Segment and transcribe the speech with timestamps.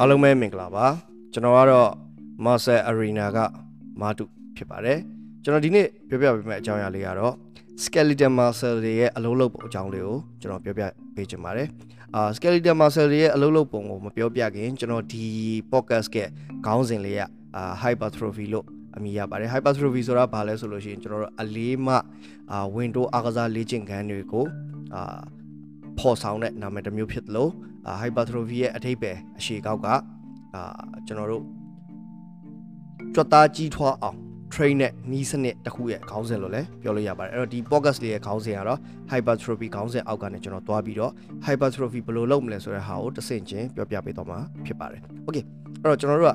[0.00, 0.86] အားလုံးပဲမင်္ဂလာပါ
[1.32, 1.90] ကျွန်တော်ကတော့
[2.44, 3.38] Marcel Arena က
[4.00, 4.24] မာတု
[4.56, 4.98] ဖြစ်ပါတယ်
[5.42, 7.34] ကျွန်တော်ဒီနေ့ပြောပြပေးမယ့်အကြောင်းအရာလေးကတော့
[7.82, 10.84] skeletal muscle တွေရဲ့အလုံးလုံးပုံအကြောင်းလေးကိုကျွန်တော်ပြောပြ
[11.14, 11.68] ပေးချင်ပါတယ်
[12.14, 15.26] အာ skeletal muscle တွေရဲ့အလုံးလုံးပုံကိုမပြောပြခင်ကျွန်တော်ဒီ
[15.72, 16.16] podcast က
[16.66, 17.22] ခေါင်းစဉ်လေးက
[17.56, 21.94] အာ hypertrophy လို့အမည်ရပါတယ် hypertrophy ဆိုတာဘာလဲဆိုလို့ရှိရင်ကျွန်တော်တို့အလေးမှ
[22.52, 24.46] အာ window အားကစားလေ့ကျင့်ခန်းတွေကို
[24.94, 25.20] အာ
[25.98, 27.52] ဖော်ဆောင်တဲ့နာမည်တစ်မျိုးဖြစ်တယ်လို့
[28.00, 29.86] hypertrophy ရဲ့အထိပ္ပယ်အရှေကောက်က
[30.54, 30.62] အာ
[31.06, 31.44] ကျွန်တော်တို့
[33.14, 34.18] ကြွက်သားကြီးထွားအောင်
[34.54, 38.80] train နဲ့နီးစနစ်တစ်ခုရဲ့ခေါင်းစဉ်လို့လည်းပြောလို့ရပါတယ်အဲ့တော့ဒီ podcast လေးရဲ့ခေါင်းစဉ်ကတော့
[39.12, 41.12] hypertrophy ခေါင်းစဉ်အောက်ကနေကျွန်တော်တွားပြီးတော့
[41.46, 45.44] hypertrophy ဘယ်လိုလုပ်မလဲဆိုတဲ့ဟာကိုတစ်ဆင့်ချင်းပြောပြပေးတော့မှာဖြစ်ပါတယ် okay
[45.82, 46.34] အဲ့တော့ကျွန်တော်တို့က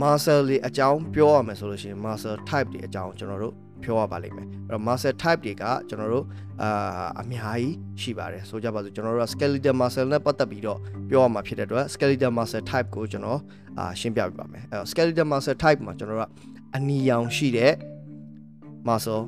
[0.00, 6.24] muscle လေးအကြောင်းပြောရမယ်ဆိုလို့ရှိရင် muscle type တွေအကြောင်းကျွန်တော်တို့ ပြောရပါလိမ့်မယ်အဲ့တော့ muscle type တွေကကျွန်တော်တို့
[6.62, 10.78] အာအများကြီးရှိပါတယ်ဆိုကြပါစို့ကျွန်တော်တို့က skeletal muscle နဲ့ပတ်သက်ပြီးတော့
[11.10, 13.40] ပြောရမှာဖြစ်တဲ့အတွက် skeletal muscle type ကိုကျွန်တော်
[13.78, 16.30] အာရှင်းပြပေးပါမယ်အဲ့တော့ skeletal muscle type မှာကျွန်တော်တို့က
[16.76, 17.72] အနီရောင်ရှိတဲ့
[18.88, 19.22] muscle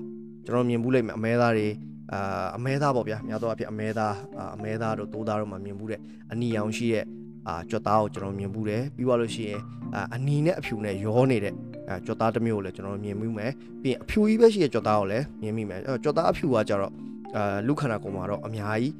[0.46, 1.68] ကျွန်တော်မြင်ဘူးလိမ့်မယ်အမဲသားတွေ
[2.12, 4.14] အာအမဲသားပေါ့ဗျာများသောအားဖြင့်အမဲသား
[4.56, 6.00] အမဲသားတို့သိုးသားတို့မှမြင်ဘူးတဲ့
[6.32, 7.04] အနီရောင်ရှိတဲ့
[7.48, 9.60] အာကြွက်သားကိုကျွန်တော်မြင်ဘူးတယ်ပြီးသွားလို့ရှိရင်
[9.94, 11.54] အာအနီနဲ့အဖြူနဲ့ရောနေတဲ့
[11.87, 16.93] အဲကြွက်သားတစ်မျိုးကိုလည်းကျွန်တော်မြင်မိမယ်ပြီးရင်အဖြူကြီးပဲရှိတဲ့ကြွက်သားကိုလည်းမြင်မိမယ်အဲကြွက်သားအဖြူကကြတော့
[17.35, 18.93] အာလူခန္ဓာကိုယ်မှာတော့အများကြီး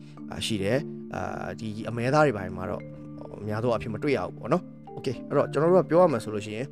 [0.45, 0.80] ရှိတယ်
[1.16, 2.81] အာဒီအမဲသားတွေပိုင်းမှာတော့
[3.42, 6.67] အများသောအဖြစ်မတွေ့ရဘူးပေါ့နော်โอเคအဲ့တော့ကျွန်တော်တို့ကပြောရမယ်ဆိုလို့ရှိရင်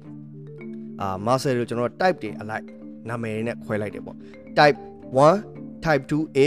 [1.01, 2.65] အာ muscle ကိုကျွန်တော် type တွေအလိုက်
[3.09, 4.17] နာမည်နဲ့ခွဲလိုက်တယ်ပေါ့
[4.57, 4.77] type
[5.35, 6.39] 1 type 2A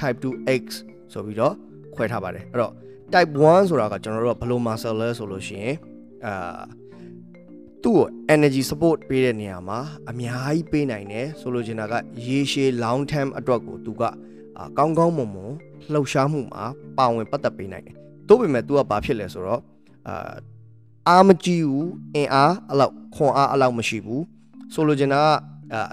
[0.00, 0.64] type 2X
[1.12, 1.54] ဆိုပြီးတော့
[1.94, 2.72] ခွဲထားပါတယ်အဲ့တော့
[3.12, 5.74] type 1ဆိုတာကကျွန်တော်တို့ကဘယ်လို muscle လဲဆိုလို့ရှိရင်
[6.26, 6.58] အာ
[7.85, 11.93] သူ့ကို energy support ပေးတဲ့နေရာမှာအများကြီးပေးနိုင်တယ်ဆိုလိုချင်တာက
[12.25, 14.03] ရေရှည် long term အတွက်ကိုသူက
[14.77, 15.53] ကောင်းကောင်းမွန်မွန်
[15.93, 16.63] လှုပ်ရှားမှုမှာ
[16.97, 17.95] ပါဝင်ပတ်သက်ပေးနိုင်တယ်။
[18.27, 19.61] သို့ပေမဲ့ तू ကဘာဖြစ်လဲဆိုတော့
[20.07, 20.33] အာ
[21.07, 24.23] အားမကြီးဘူးအင်အားအလောက်ခွန်အားအလောက်မရှိဘူး
[24.73, 25.27] ဆိုလိုချင်တာက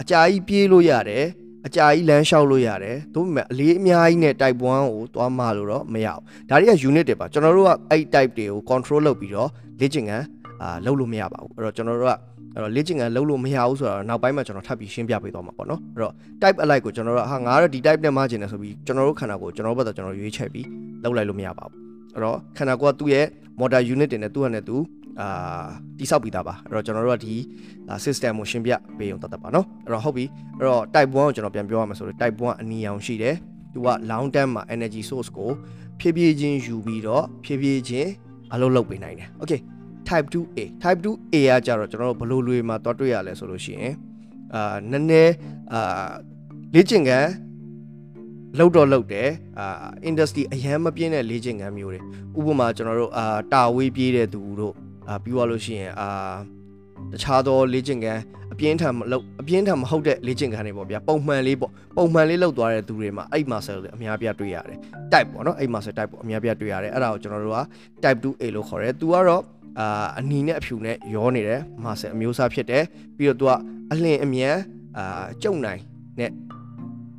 [0.00, 1.24] အကြာကြီးပြေးလို့ရတယ်
[1.66, 9.50] အကြာကြီးလမ်းလျှောက်လို့ရတယ်ဒါပေမဲ့အလေးအများကြီးနဲ့ type 1ကိုသွားမှလို့တော့မရဘူးဒါတွေက unit တွေပါကျွန်တော်တို့ကအဲ့ type တွေကို control လုပ်ပြီးတော့
[9.80, 10.24] လေ့ကျင့်ခန်း
[10.62, 12.12] အာလှုပ်လို့မရပါဘူးအဲ့တော့ကျွန်တော်တို့က
[12.54, 16.12] အဲ့တော့ leading ကလှုပ်လို့မရဘူးဆိုတော့နောက်ပိုင်းမှာကျွန်တော်ထပ်ပြီးရှင်းပြပေးသွားမှာပေါ့နော်အဲ့တော့
[16.42, 20.66] type alike ကိုကျွန်တော်တို့ဟာငါတော့ဒီ type နဲ့မှကျင်တယ်ဆိုပြီးကျွန်တော်တို့ခန္ဓာကိုကျွန်တော်တို့ဘက်တော့ကျွန်တော်ရွေးချက်ပြီး
[21.02, 21.78] လှုပ်လိုက်လို့မရပါဘူး
[22.14, 23.26] အဲ့တော့ခန္ဓာကိုယ်ကသူ့ရဲ့
[23.60, 24.76] motor unit တင်နဲ့သူ့ဟာနဲ့သူ
[25.20, 25.64] အာ
[25.98, 27.34] တိဆောက်ပြီးသားပါအဲ့တော့ကျွန်တော်တို့ကဒီ
[28.04, 30.24] system ကိုရှင်းပြပေးအောင်တတ်တတ်ပါနော်အဲ့တော့ဟုတ်ပြီ
[30.58, 33.34] အဲ့တော့ type 1ကိုကျွန်တော်ပြန်ပြောရမှာဆိုတော့ type 1ကအနီရောင်ရှိတယ်
[33.72, 35.50] သူက long term မှာ energy source ကို
[36.00, 38.10] ဖြည်းဖြည်းချင်းယူပြီးတော့ဖြည်းဖြည်းချင်း
[38.52, 39.60] အလုပ်လုပ်ပေးနိုင်တယ် okay
[40.12, 43.94] type 2A type 2A ကကြတော့ကျွန်တော်တို့ဘလို့လွေမှာတွားတွေ့ရလဲဆိုလို့ရှိရင်
[44.54, 45.34] အာနည်းနည်း
[45.72, 46.10] အာ
[46.74, 47.30] လေ့ကျင့်ခန်း
[48.58, 49.28] လောက်တော့လောက်တယ်
[49.58, 49.66] အာ
[50.08, 52.00] industry အရန်မပြင်းတဲ့လေ့ကျင့်ခန်းမျိုးတွေ
[52.38, 54.74] ဥပမာကျွန်တော်တို့အာတာဝေးပြေးတဲ့သူတို့
[55.08, 56.08] အာပြီးသွားလို့ရှိရင်အာ
[57.12, 58.20] တခြားသောလေ့ကျင့်ခန်း
[58.52, 64.78] အပြင်းထန်မလုပ်အပြင်းထန်မဟုတ်တဲ့လေ့ကျင့်ခန်းတွေပေါ့ဗျာပုံမှန်လေးပေါ့ပုံမှန်လေးလောက်သွားတဲ့သူတွေမှာအဲ့ muscle တွေအများပြတွေ့ရတယ်
[65.12, 67.60] type ပေါ့နော်အဲ့ muscle type ပေါ့အများပြတွေ့ရတယ်အဲ့ဒါကိုကျွန်တော်တို့က
[68.02, 69.42] type 2A လို့ခေါ်တယ်သူကတော့
[69.78, 72.84] အာအနီနဲ့အဖြူနဲ့ရောနေတယ် muscle အမျိုးအစားဖြစ်တယ်
[73.16, 73.52] ပြီးတော့သူက
[73.92, 74.56] အလင်းအမြန်
[74.98, 75.80] အာကျုံနိုင်
[76.18, 76.30] နဲ့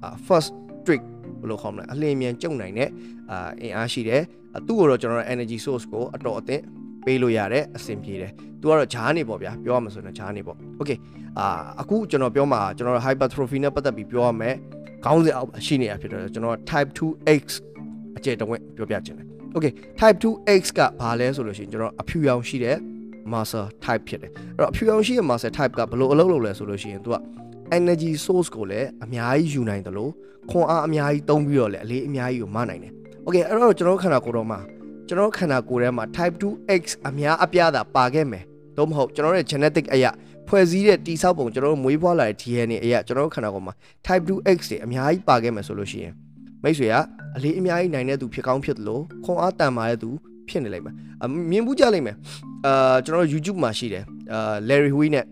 [0.03, 0.51] အာ first
[0.85, 1.03] trick
[1.39, 2.89] ဘယ်လိုခေါ်မလဲအလင်းအမြန်ကျုံနိုင်တဲ့
[3.31, 4.21] အာအင်အားရှိတယ်
[4.67, 6.61] သူ့ကိုတော့ကျွန်တော်တို့ energy source ကိုအတော်အသင့်
[7.05, 8.31] ပေးလို့ရတယ်အဆင်ပြေတယ်။
[8.61, 10.97] तू ကတော့ဂျားနေပေါ့ဗျာပြောရမှာဆိုရင်ဂျားနေပေါ့။ Okay
[11.39, 11.45] အာ
[11.81, 14.55] အခုကျွန်တော်ပြောမှာကျွန်တော် hypertrophy နဲ့ပတ်သက်ပြီးပြောရမယ်။
[15.05, 17.45] ခေါင်းစဉ်အောက်ရှိနေတာဖြစ်တော့ကျွန်တော် type 2X
[18.17, 22.77] အကျယ်တဝင့်ပြောပြချင်တယ်။ Okay type 2X ကဘာလဲဆိုလို့ရှိရင်ကျွန်တော်အဖြူရောင်ရှိတဲ့
[23.31, 27.17] muscle type ဖြစ်တယ်။အဲ့တော့အဖြူရောင်ရှိတဲ့ muscle type ကဘယ်လိုအလုပ်လုပ်လဲဆိုလို့ရှိရင် तू က
[27.77, 30.11] energy source ကိုလည်းအများကြီးယူနိုင်တယ်လို့
[30.51, 32.91] ခွန်အားအများကြီးသုံးပြီးတော့လည်းအလေးအများကြီးကိုမနိုင်တယ်။
[33.25, 34.59] Okay အဲ့တော့ကျွန်တော်ခန္ဓာကိုယ်တော်မှာ
[35.07, 38.43] ကျွန်တော်ခန္ဓာကိုယ်ထဲမှာ type 2X အများအပြားသာပါခဲ့မယ်
[38.77, 40.11] သို့မဟုတ်ကျွန်တော်ရဲ့ genetic အရာ
[40.47, 43.73] ဖွဲ့စည်းတဲ့တိဆောက်ပုံကျွန်တော်တို့မွေးဖွားလာတဲ့ DNA အရာကျွန်တော်တို့ခန္ဓာကိုယ်မှာ
[44.05, 46.13] type 2X တွေအများကြီးပါခဲ့မယ်ဆိုလို့ရှိရင်
[46.63, 46.95] မိတ်ဆွေက
[47.35, 50.09] အလေးအများကြီးနိုင်တဲ့သူဖြစ်ကောင်းဖြစ်တယ်လို့ခွန်အားတန်မာတဲ့သူ
[50.49, 50.95] ဖြစ်နေလိမ့်မယ်
[51.51, 52.15] မြင်ဘူးကြလိမ့်မယ်
[52.65, 55.25] အာကျွန်တော်တို့ YouTube မှာရှိတယ်အာ Larry Hui နဲ့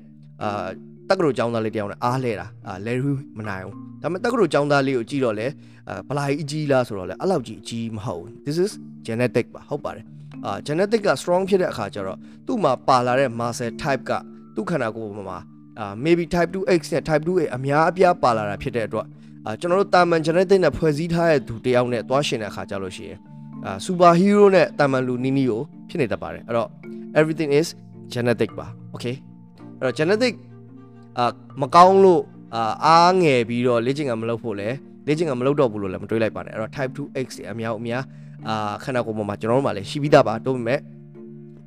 [0.43, 0.67] အာ
[1.09, 5.47] တက္ကသိုလ်ကျောင်းသားလေးတယောက်နဲ့အားလဲတာအာ Larry Hui မနိုင်ဘူးဒါပေမဲ့တက္ကသိုလ်ကျောင်းသားလေးကိုကြည့်တော့လေ
[5.89, 8.71] အာဘလာကြီးအကြီးလားဆိုတော့လေအဲ့လောက်ကြီးအကြီးမဟုတ်ဘူး this is
[9.07, 10.05] genetic ပါဟုတ်ပါတယ်
[10.45, 14.11] အာ genetic က strong ဖြစ်တဲ့အခါကျတော့သူ့မှာပါလာတဲ့ muscle type က
[14.55, 15.39] သူ့ခန္ဓာကိုယ်မှာ
[15.79, 19.07] အာ maybe type 2X နဲ့ type 2A အများအပြားပါလာတာဖြစ်တဲ့အတွက်
[19.47, 23.17] အာကျွန်တော်တို့တာမန် genetic နဲ့ဖွဲ့စည်းထားတဲ့သူတယောက်နဲ့သွားရှင်တဲ့အခါကျလို့ရှိရင်
[23.65, 26.69] အာ super hero နဲ့တာမန်လူနီးနီးကိုဖြစ်နေတတ်ပါတယ်အဲ့တော့
[27.19, 27.67] everything is
[28.13, 29.15] genetic ပါ okay
[29.77, 30.33] အဲ့တော့ genetic
[31.17, 32.21] အာမကောင်းလို့
[32.55, 34.69] အာအားငယ်ပြီးတော့လေ့ကျင့်ကမလုပ်ဖို့လဲ
[35.07, 38.03] လေ့ကျင့်ကမလုပ်တော့ဘူးလို့လည်းမတွေးလိုက်ပါနဲ့အဲ့တော့ type 2x တွေအများအများ
[38.47, 40.79] အာခန္ဓာကိုယ်ပေါ်မှာကျွန်တော်တို့မှလည်းရှိပြီးသားပါတို့ပေမဲ့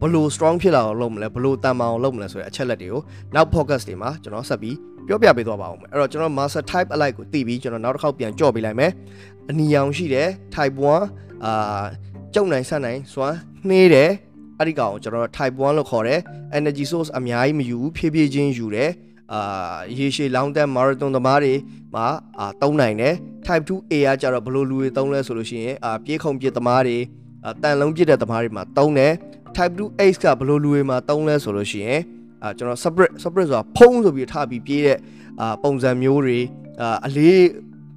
[0.00, 3.02] ဘလို့ strong ဖြစ်လာအောင်လုပ်မလဲဘလို့တန်မာအောင်လုပ်မလဲဆိုတဲ့အချက်လက်တွေကို
[3.34, 8.90] နောက် focus တွေမှာကျွန်တော်ဆက်ပြီး ပြောပြပေးသွားပါဦးမယ်အဲ့တော့ကျွန်တော် master type alike ကိုသိပြီးကျွန်တော်နောက်တစ်ခေါက်ပြန်ကြော့ပေးလိုက်မယ်
[9.50, 11.82] အနီရောင်ရှိတယ် type 1အာ
[12.34, 13.36] ကြုံနိုင်ဆက်နိုင်စွမ်း
[13.68, 14.10] နှေးတယ်
[14.58, 16.20] အဲ့ဒီကောင်ကိုကျွန်တော် type 1လို့ခေါ်တယ်
[16.58, 18.90] energy source အများကြီးမယူဘူးဖြည်းဖြည်းချင်းယူတယ်
[19.32, 21.54] အာရေရှည် long term marathon သမားတွေ
[21.94, 22.06] မှာ
[22.38, 23.14] အာတုံးနိုင်တယ်
[23.46, 26.98] type 2A ကကြတော့ဘယ်လိုလူတွေတုံးလဲဆိုလို့ရှိရင်အာပြေးခုံပြေးသမားတွေ
[27.44, 29.12] အာတန်လုံးပြစ်တဲ့သမားတွေမှာတုံးတယ်
[29.56, 32.00] type 2H ကဘယ်လိုလူတွေမှာတုံးလဲဆိုလို့ရှိရင်
[32.44, 34.98] အာကျွန်တော် separate separate ဆိုတာဖုံးဆိုပြီးထားပြီးပြေးတဲ့
[35.40, 36.38] အာပုံစံမျိုးတွေ
[36.80, 37.38] အာအလေး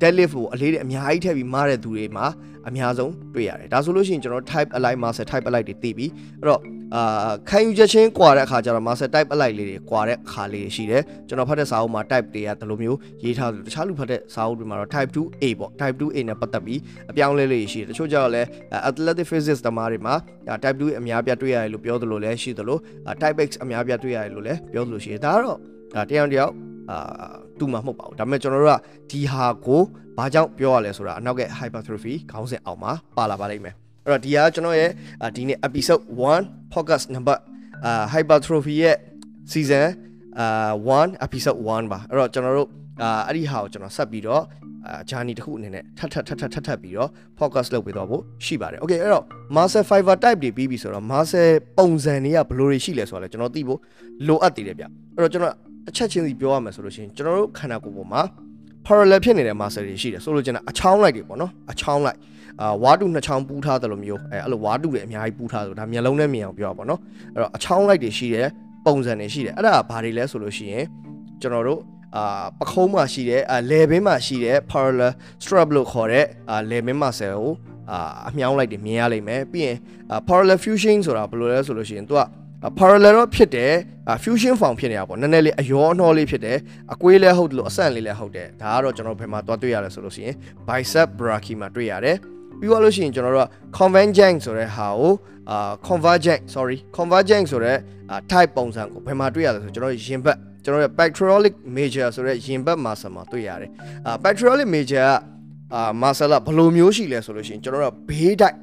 [0.02, 2.26] deadlift ကိုအလေးတွေအများကြီးထည့်ပြီးမားတဲ့သူတွေမှာ
[2.70, 6.06] အများဆုံးတွေ့ရတယ်ဒါဆိုလို့ရှိရင်ကျွန်တော် type align master type align တွေသိပြီ
[6.42, 6.62] အဲ့တော့
[6.96, 16.80] အာခံယူချက်ချင်းကွာတဲ့အခါကျတော့ master type align လေးတွေကွာတဲ့အခါလေးတွေရှိတယ်ကျွန်တော်ဖတ်တဲ့စာအုပ်မှာ type တွေကဒီလိုမျိုးရေးထားတယ်တခြားလူဖတ်တဲ့စာအုပ်တွေမှာတော့ type 2A ပေါ့ type 2A နဲ့ပတ်သက်ပြီး
[17.12, 18.48] အပြောင်းလဲလေးရှိတယ်တချို့ကျတော့လည်း
[18.90, 20.14] athletic physics တမားတွေမှာ
[20.64, 22.78] type 2အများပြတွေ့ရတယ်လို့ပြောသလိုလည်းရှိသလို
[23.22, 25.58] type X အများပြတွေ့ရတယ်လို့လည်းပြောသလိုရှိတယ်ဒါကတော့
[25.94, 26.54] ဒါတယောက်တယောက်
[26.92, 28.78] အာ တူမှာမဟုတ်ပါဘူးဒါပေမဲ့ကျွန်တော်တို့က
[29.12, 29.82] ဒီဟာကို
[30.18, 33.76] ဘာကြောင့်ပြောရလဲဆိုတာအနောက်က hypertrophy ခေါင်းစဉ်အောက်မှာပါလာပါလိမ့်မယ်
[34.06, 34.92] အဲ့တော့ဒီဟာကျွန်တော်ရဲ့
[35.36, 36.04] ဒီနေ့ episode
[36.38, 37.38] 1 podcast number
[37.86, 38.98] အာ hypertrophy ရဲ့
[39.52, 39.88] season
[40.40, 40.72] အာ
[41.06, 42.70] 1 episode 1ပါအဲ့တော့ကျွန်တော်တို့
[43.02, 44.44] အာအဲ့ဒီဟာကိုကျွန်တော်ဆက်ပြီးတော့
[44.88, 47.10] အာ journey တစ်ခုအနေနဲ့ထပ်ထပ်ထပ်ထပ်ထပ်ထပ်ပြီးတော့
[47.40, 49.24] focus လုပ်ပေးတော့ဖို့ရှိပါတယ် okay အဲ့တော့
[49.56, 53.80] master fiber type တွေပြီးပြီဆိုတော့ master ပုံစံတွေကဘယ်လိုတွေရှိလဲဆိုတော့လေကျွန်တော်သိဖို့
[54.28, 54.84] လိုအပ်သေးတယ်ဗျ
[55.16, 55.56] အဲ့တော့ကျွန်တော်
[55.88, 58.22] တစ်ချက်ချင်းစီပြောရမယ်ဆိုလို့ရှိရင်ကျွန်တော်တို့ခန္ဓာကိုယ်ပေါ်မှာ
[58.86, 62.18] parallel ဖြစ်နေတဲ့ master တွေရှိတယ်ဆိုလို့ကျွန်တော်အချောင်းလိုက်တွေပေါ့နော်အချောင်းလိုက်
[62.62, 67.00] အာဝါတူနှစ်ချောင်းပူးထားတယ်လို့မျိုးအဲအဲ့လိုဝါတူတွေအများကြီးပူးထားတယ်ဒါမျက်လုံးနဲ့မြင်အောင်ပြောပါတော့
[67.34, 68.48] အဲ့တော့အချောင်းလိုက်တွေရှိတယ်
[68.86, 70.86] ပုံစံတွေရှိတယ်အဲ့ဒါဘာတွေလဲဆိုလို့ရှိရင်
[71.42, 71.82] ကျွန်တော်တို့
[72.16, 75.12] အာပခုံးမှာရှိတဲ့အာလေဘင်းမှာရှိတဲ့ parallel
[75.44, 77.54] strap လို့ခေါ်တဲ့အာလေဘင်း muscle ကို
[77.92, 78.00] အာ
[78.30, 79.78] အမြောင်းလိုက်တွေမြင်ရလိမ့်မယ်ပြီးရင်
[80.28, 82.22] parallel fusion ဆိုတာဘယ်လိုလဲဆိုလို့ရှိရင်သူက
[82.78, 83.74] parallel တော့ဖြစ်တယ်
[84.24, 86.58] fusion form ဖြစ်နေတာပေါ့နည်းနည်းလေးအယောအနှောလေးဖြစ်တယ်
[86.94, 90.36] အကွေးလဲဟုတ်တယ်လို့အဆန့်လေးလဲဟုတ်တယ်ဒါကတော့ကျွန်တော်ဘယ်မှာသွားတွေ့ရလဲဆိုလို့ရှိရင်
[90.68, 92.18] bicep brachii မှာတွေ့ရတယ်
[92.60, 95.14] ပြီးသွားလို့ရှိရင်ကျွန်တော်တို့က convergent ဆိုတဲ့ဟာကို
[95.50, 97.78] အာ convergent sorry convergent ဆိုတဲ့
[98.32, 103.70] type ပုံစံကိုဘယ်မှာတွေ့ရလဲဆိုကျွန်တော်ရင်ဘတ်ကျွန်တော်ရဲ့ pectoralic major ဆိုတဲ့ရင်ဘတ် muscle မှာတွေ့ရတယ်
[104.06, 105.12] အာ pectoralic major က
[105.76, 108.56] အာ muscle ကဘယ်လိုမျိုးရှိလဲဆိုလို့ရှိရင်ကျွန်တော်တို့ကဘေးတိုက်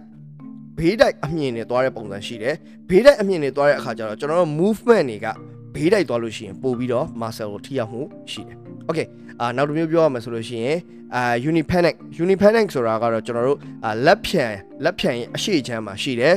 [0.78, 2.56] ဘေးတိုက်အမြင်နဲ့သွားတဲ့ပုံစံရှိတယ်
[2.90, 5.28] ဘေးတိုက်အမြင်နဲ့သွားတဲ့အခါကျတော့ကျွန်တော်တို့ movement တွေက
[5.76, 8.58] ဘေးတိုက်သွားလို့ရှိရင်ပို့ပြီးတော့ muscle ကိုထိရောက်မှုရှိတယ်
[8.90, 9.08] okay
[9.40, 10.78] အာနောက်တစ်မျိုးပြောရမယ်ဆိုလို့ရှိရင်
[11.16, 14.46] အာ unipanic unipanic ဆိုတာကတော့ကျွန်တော်တို့အာလက်ဖြံ
[14.84, 16.36] လက်ဖြံရဲ့အရှိချမ်းမှာရှိတယ်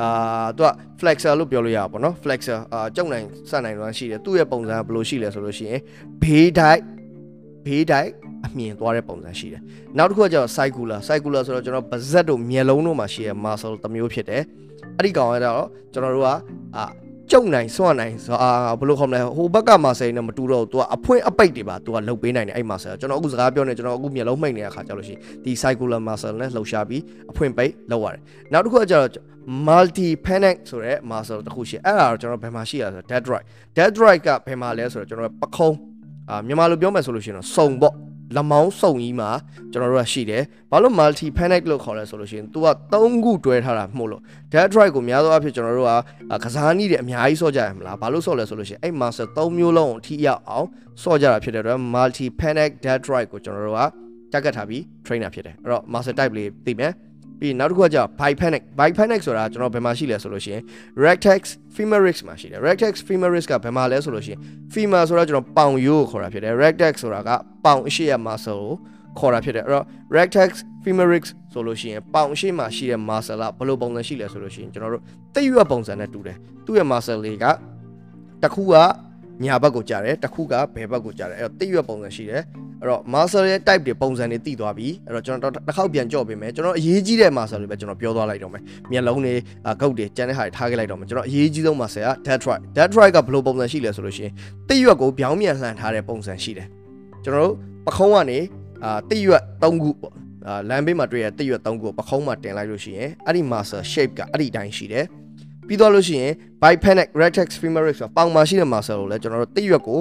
[0.00, 0.70] အာသူက
[1.00, 5.80] flexor လို့ပြောလို့ရပါဘောเนาะ flexor အာကြုံနိုင်စနိုင်တော့ရှိတယ်သူ့ရဲ့ပုံစံကဘယ်လိုရှိလဲဆိုလို့ရှိရင်
[6.22, 6.82] ဘေးတိုက်
[7.66, 8.10] ဘေးတိုက်
[8.49, 9.61] အမြင်သွားတဲ့ပုံစံရှိတယ်
[9.97, 14.43] နောက်တစ်ခုကကျတော့ circular circular ဆိုတော့ကျွန်တော်ပါဇက်တို့မျက်လုံးတို့မှာရှိတဲ့ muscle တစ်မျိုးဖြစ်တယ်
[14.97, 15.63] အဲ့ဒီကောင်ကတော့
[15.93, 16.29] ကျွန်တော်တို့က
[16.77, 16.85] အာ
[17.31, 18.49] ကျုံနိုင်စွန့်နိုင်ဆိုအာ
[18.79, 27.01] ဘယ်လိုခေါ်မလဲဟိုဘက်ကမာဆယ်နဲ့မတူတော့သူကအဖွင့်အပိတ်တွေပါသူကလှုပ်ပေးနိုင်တယ်အဲ့မာဆယ်ကျွန်တော်အခုစကားပြောနေကျွန်တော်အခုမျက်လုံးမှိတ်နေတဲ့အခါကျလို့ရှိရင်ဒီ circular muscle နဲ့လှုပ်ရှားပြီး
[27.31, 28.21] အဖွင့်ပိတ်လုပ်ရတယ်
[28.53, 29.09] နောက်တစ်ခုကကျတော့
[29.67, 33.45] multi panic ဆိုတဲ့ muscle တစ်ခုရှိအဲ့ဒါတော့ကျွန်တော်ဘယ်မှာရှိရလဲဆိုတော့ dead right
[33.77, 35.75] dead right ကဘယ်မှာလဲဆိုတော့ကျွန်တော်ပခုံး
[36.29, 37.93] အာမြန်မာလိုပြောမယ်ဆိုလို့ရှိရင်တော့စုံပေါ့
[38.35, 39.29] လမောင်းစုံကြီးမှာ
[39.71, 44.21] ကျွန်တော်တို့ကရှိတယ်။ဘာလို့ multi panic လို့ခေါ်လဲဆိုလို့ရှိရင် तू က3ခုတွဲထားတာမှုလို့
[44.51, 50.67] dead drive ကိုများသောအားဖြင့်ကျွန်တော်တို့ကကစားနည်းတွေအများကြီးစော့ကြရမလား။ဘာလို့စော့လဲဆိုလို့ရှိရင်အဲ့ master 3မျိုးလုံးကိုထိရောက်အောင်
[51.03, 56.93] စော့ကြတာဖြစ်တဲ့အတွက် multi panic dead drive ကိုကျွန်တော်တို့ကတက်ကတ်ထားပြီး trainer ဖြစ်တယ်။အဲ့တော့ master type လေးသိမယ်။
[57.39, 60.61] ပြီးနောက်တစ်ခုကကြာ bipanic bipanic ဆိုတာကျွန်တော်ဘယ်မှာရှိလဲဆိုလို့ရှိရင်
[61.03, 61.41] rectex
[61.75, 64.39] femoris မှာရှိတယ် rectex femoris ကဘယ်မှာလဲဆိုလို့ရှိရင်
[64.73, 67.29] femur ဆိုတာကျွန်တော်ပေါင်ရိုးကိုခေါ်တာဖြစ်တယ် rectex ဆိုတာက
[67.65, 68.67] ပေါင်အရှိရ muscle
[69.19, 70.49] ကိုခေါ်တာဖြစ်တယ်အဲ့တော့ rectex
[70.83, 75.03] femoris ဆိုလို့ရှိရင်ပေါင်အရှိမှာရှိတဲ့ muscle ကဘယ်လိုပုံစံရှိလဲဆိုလို့ရှိရင်ကျွန်တော်တို့
[75.35, 77.45] သိရွက်ပုံစံနဲ့တူတယ်သူ့ရဲ့ muscle လေးက
[78.41, 78.75] တစ်ခုက
[79.43, 82.41] ညာဘက်ကိုကြားတယ်တစ်ခုကဘယ်ဘက်ကိုကြားတယ်အဲ့တော့သိရွက်ပုံစံရှိတယ်
[82.81, 89.33] အဲ့တော့ muscle ရဲ့ type တွေပုံစံတွေသိသွားပြီအဲ့တော့ကျွန်တော်တစ်ခေါက်ပြန်ကြော့ပေးမယ်ကျွန်တော်အရေးကြီးတဲ့ muscle တွေပဲကျွန်တော်ပြောသွားလိုက်တော့မယ်မျက်လုံးတွေ
[89.81, 94.33] ဂုတ်တွေကျန်တဲ့ဟာတွေထားခဲ့လိုက်တော့မယ်ကျွန်တော်အရေးကြီးဆုံး muscle က deltoid deltoid ကဘယ်လိုပုံစံရှိလဲဆိုလို့ရှိရင်
[94.69, 96.67] သိရွက်ကိုပြောင်းပြန်လှန်ထားတဲ့ပုံစံရှိတယ်
[97.23, 97.55] ကျွန်တော်တို့
[97.85, 98.39] ပခုံးကနေ
[98.83, 100.13] အာသိရွက်၃ခုပေါ့
[100.47, 105.05] အာလမ်းဘေးမှာတွေ့ရသိရွက်၃ခုကိုပခုံးမှာတင်လိုက်လို့ရှိရင်အဲ့ဒီ muscle shape ကအဲ့ဒီတိုင်းရှိတယ်
[105.69, 109.99] ပြီးတော့လို့ရှိရင် bipenic rectex femoris ဆိုပေါင်မှာရှိတဲ့ muscle ကိုလည်းကျွန်တော်တို့တိရွက်ကို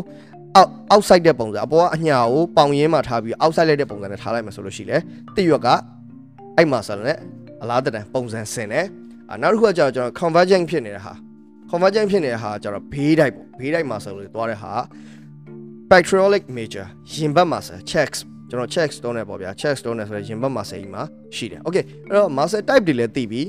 [0.56, 4.96] အောက်အောက်ဆိုင်တဲ့ပုံစံအပေါ်ကအညာကိုပေါင်ရင်းမှာထားပြီးအောက်ဆိုင်လိုက်တဲ့ပုံစံနဲ့ထားလိုက်မှာဆိုလို့ရှိလေ
[5.36, 5.68] တိရွက်က
[6.56, 7.18] အဲ့ muscle နဲ့
[7.62, 8.86] အလားတန်ပုံစံဆင်တယ်
[9.32, 11.12] အနောက်တစ်ခုကကျတော့ကျွန်တော် convergent ဖြစ်နေတဲ့ဟာ
[11.70, 14.72] convergent ဖြစ်နေတဲ့ဟာကျတော့ဘေးတိုက်ပေါ့ဘေးတိုက် muscle တွေသွားတဲ့ဟာ
[15.90, 18.18] pectoralic major ရင်ဘတ် muscle chest
[18.50, 21.02] ကျွန်တော် check stone နဲ့ပေါ့ဗျာ check stone နဲ့ဆိုရင်ရင်ဘတ်မှာစိတ်မှာ
[21.36, 23.42] ရှိတယ် okay အဲ့တော့ muscle type တွေလည်းသိပြီ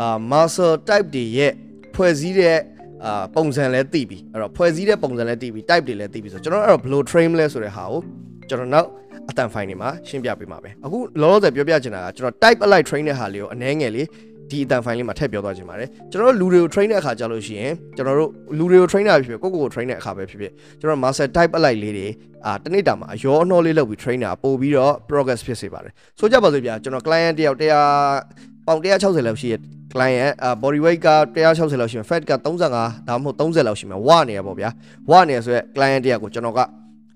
[0.00, 1.52] အာ muscle type တွေရဲ့
[1.94, 2.58] ဖွဲ့စည်းတဲ့
[3.04, 8.00] အာပုံစံလည်းသိပြီအဲ့တော့ဖွဲ့စည်းတဲ့ပုံစံလည်းသိပြီ type တွေလည်းသိပြီဆိုတော့ကျွန်တော်အဲ့တော့ဘယ်လို train လဲဆိုတဲ့ဟာကို
[8.48, 8.88] ကျွန်တော်နောက်
[9.30, 14.06] အတန်ဖိုင်တွေမှာရှင်းပြပေးမှာပဲအခုလောလောဆယ်ပြောပြချင်တာကကျွန်တော် type alike train တဲ့ဟာလေးကိုအနည်းငယ်လေး
[14.50, 22.08] ဒီအတန်ဖိုင်လေးမှာထည့်ပြောသွားချင်ပါတယ်ကျွန်တော်တို့လူတွေကို train တဲ့အခါကြာလို့ရှိရင်ကျွန်တော်တို့လူတွေကို train တာဖြစ်ဖြစ်ကိုယ့်ကိုယ်ကို train တဲ့အခါပဲဖြစ်ဖြစ်ကျွန်တော် master type alike လေးတွေ
[22.46, 29.60] အာတနေ့တာမှာအရောအနှောလေးလုပ်ပြီး train တာပို့ပြီးတော့ progress ဖြစ်စေပါတယ်ဆိုကြပါစို့ဗျာကျွန်တော် client တယောက်100 ပေါင်160လောက်ရှိရဲ့
[29.92, 32.32] client အာ body weight က160လောက်ရှိမယ် fat က
[32.68, 34.70] 35ဒါမှမဟုတ်30လောက်ရှိမယ်ဝနေရပေါ့ဗျာ
[35.10, 36.60] ဝနေရဆိုရက် client တယောက်ကိုကျွန်တော်က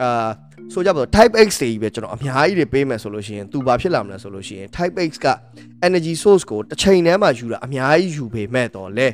[0.02, 0.28] အာ
[0.72, 5.26] ဆိုကြပါတော့ type x တွေကြီးပဲကျွန်တော်အများကြီးတွေပေးမယ်ဆိုလို့ရှိရင်သူဘာဖြစ်လာမလဲဆိုလို့ရှိရင် type x က
[5.86, 9.08] energy source ကိုတစ်ချိန်တည်းမှာယူတာအများကြီးယူပေမဲ့တော့လေ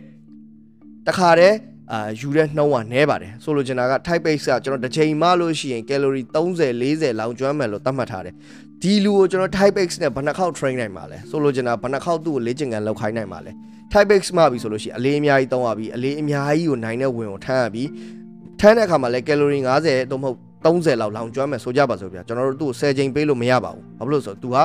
[1.06, 1.56] တခါတည်း
[1.92, 8.34] အာယူတဲ့နှုံးကနည်းပါတယ်ဆိုလိုချင်တာက type x ကကျွန်တော်တစ်ချိန်မှလို့ရှိရင် calorie 30 40လောက်ကျွမ်းမယ်လို့သတ်မှတ်ထားတယ်
[8.82, 13.52] ဒီလူကိုကျွန်တော် type x နဲ့ဘယ်နှခေါက် train နိုင်မှာလဲဆိုလိုချင်တာဘယ်နှခေါက်သူ့ကိုလေ့ကျင့်ခန်းလုပ်ခိုင်းနိုင်မှာလဲ
[13.92, 17.84] type x မှပြီဆိုလို့ရှိရင်အလေးအများကြီးသုံးရပြီအလေးအများကြီးကိုနိုင်တဲ့ဝင်ကိုထမ်းရပြီ
[18.60, 24.64] ထမ်းတဲ့အခါမှာလဲ calorie 50တော့မဟုတ်30လောက်လောင်ကျွမ်းမယ်ဆိုကြပါစို့ဗျာကျွန်တော်တို့သူ့ကို10ချိန်ပေးလို့မရပါဘူးဘာဖြစ်လို့ဆိုတော့ तू ဟာ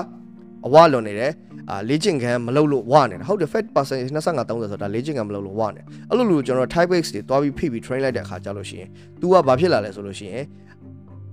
[0.65, 1.31] အဝလွန်နေတယ်
[1.69, 10.43] အာလေ့ကျင့်ခန်းမလုပ်လို့ဝနေတာဟုတ်တယ် fat percentage 25 30ဆိုတာလေ့ကျင့်ခန်းမလုပ်လို့ဝနေအဲ့လိုလိုကျွန်တော် type x တွေတွားပြီးဖိပြီး train လိုက်တဲ့အခါကျလို့ရှိရင် तू ကဘာဖြစ်လာလဲဆိုလို့ရှိရင်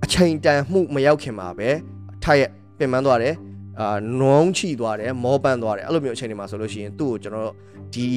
[0.05, 1.69] အချိန်တန်မှုမရောက်ခင်မှာပဲ
[2.25, 2.45] ထိုက်ရ
[2.78, 3.36] ပင်ပန်းသွားတယ်
[3.80, 7.51] အာနုံးချိသွားတယ်မောပန်းသွားတယ်အဲ့လိုမျိုးအချိန်တွေမှာဆိုလို့ရှိရင်သူ့ကိုကျွန်တော်
[7.94, 8.08] ဒီ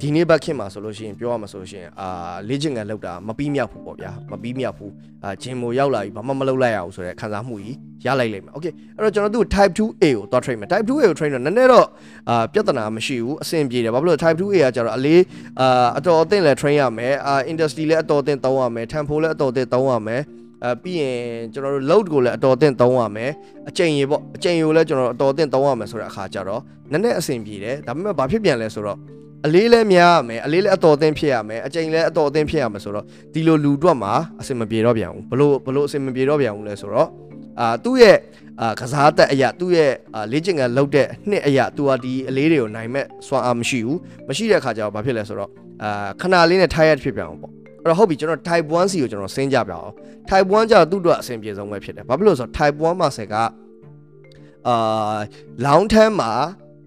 [0.00, 2.08] ဒီနေ့ဘက်ခင်မှာဆိုလို့ရှိရင်ပြောရမှာဆိုလို့ရှိရင်အာ
[2.48, 4.92] လေ့ကျင့်ခန်းလောက်တာမပြီးမြောက်ဘူးပေါ့ဗျာမပြီးမြောက်ဘူး
[5.24, 8.66] အာဂျင်မိုရောက်လာပြီဘာမှမလုပ်လိုက်ရဘူးဆိုတဲ့ခံစားမှုကြီးရလိုက်လိမ့်မယ်โอเค
[8.96, 11.86] အဲ့တော့ကျွန်တော်သူ့ type 2A ကိုသွား train မယ် type 2A ကို train တော့နည်းနည်းတော့
[12.28, 15.22] အာပြဿနာမရှိဘူးအဆင်ပြေတယ်ဘာဖြစ်လို့ type 2A ကကျတော့အလေး
[15.60, 20.22] အာအတော်အသင့်လဲ train ရမယ်အာ industry လဲအတော်အသင့်သုံးရမယ် tempo လဲအတော်အသင့်သုံးရမယ်
[20.63, 21.17] အဲပြီးရင်
[21.53, 23.31] ကျွန်တော်တို့ load ကိုလည်းအတော်အသင့်သုံးရမယ်
[23.69, 26.61] အချိန်ရေပေါ့အချိန်ရေကိုလည်းကျွန်တော်အတော်အသင့်သုံးရမယ်ဆိုတဲ့အခါကျတော့
[26.91, 28.97] နည်းနည်းအဆင်ပြေတယ်ဒါပေမဲ့ဘာဖြစ်ပြန်လဲဆိုတော့
[29.45, 37.09] အလေးလည်းများရမယ်အလေးလည်းအတော်အသင့်ဖြစ်ရမယ်အချိန်လည်းအတော်အသင့်ဖြစ်ရမယ်ဆိုတော့ဒီလိုလူတွက်မှာအဆင်မပြေတော့ပြန်ဘူးဘလို့ဘလို့အဆင်မပြေတော့ပြန်ဘူးလဲဆိုတော့
[37.59, 38.17] အာသူ့ရဲ့
[38.61, 39.91] အာကစားသက်အရာသူ့ရဲ့
[40.31, 45.51] လေ့ကျင့်ခန်းလုပ်တဲ့နှစ်အရာသူကဒီအလေးတွေကိုနိုင်မဲ့စွမ်းအားမရှိဘူးမရှိတဲ့အခါကျတော့ဘာဖြစ်လဲဆိုတော့
[45.83, 47.56] အာခဏလေးနဲ့ tired ဖြစ်ပြန်အောင်ပေါ့အဲ့
[47.89, 49.89] တော့ဟုတ်ပြီကျွန်တော် type 1 C ကိုကျွန်တော်ဆင်းကြပြအောင်
[50.29, 53.35] type 1ကျတော့သူ့အတွက်အဆင်ပြေဆုံးပဲဖြစ်တယ်ဘာဖြစ်လို့ဆိုတော့ type 1မှာဆက်က
[54.67, 55.17] အာ
[55.65, 56.33] long term မှာ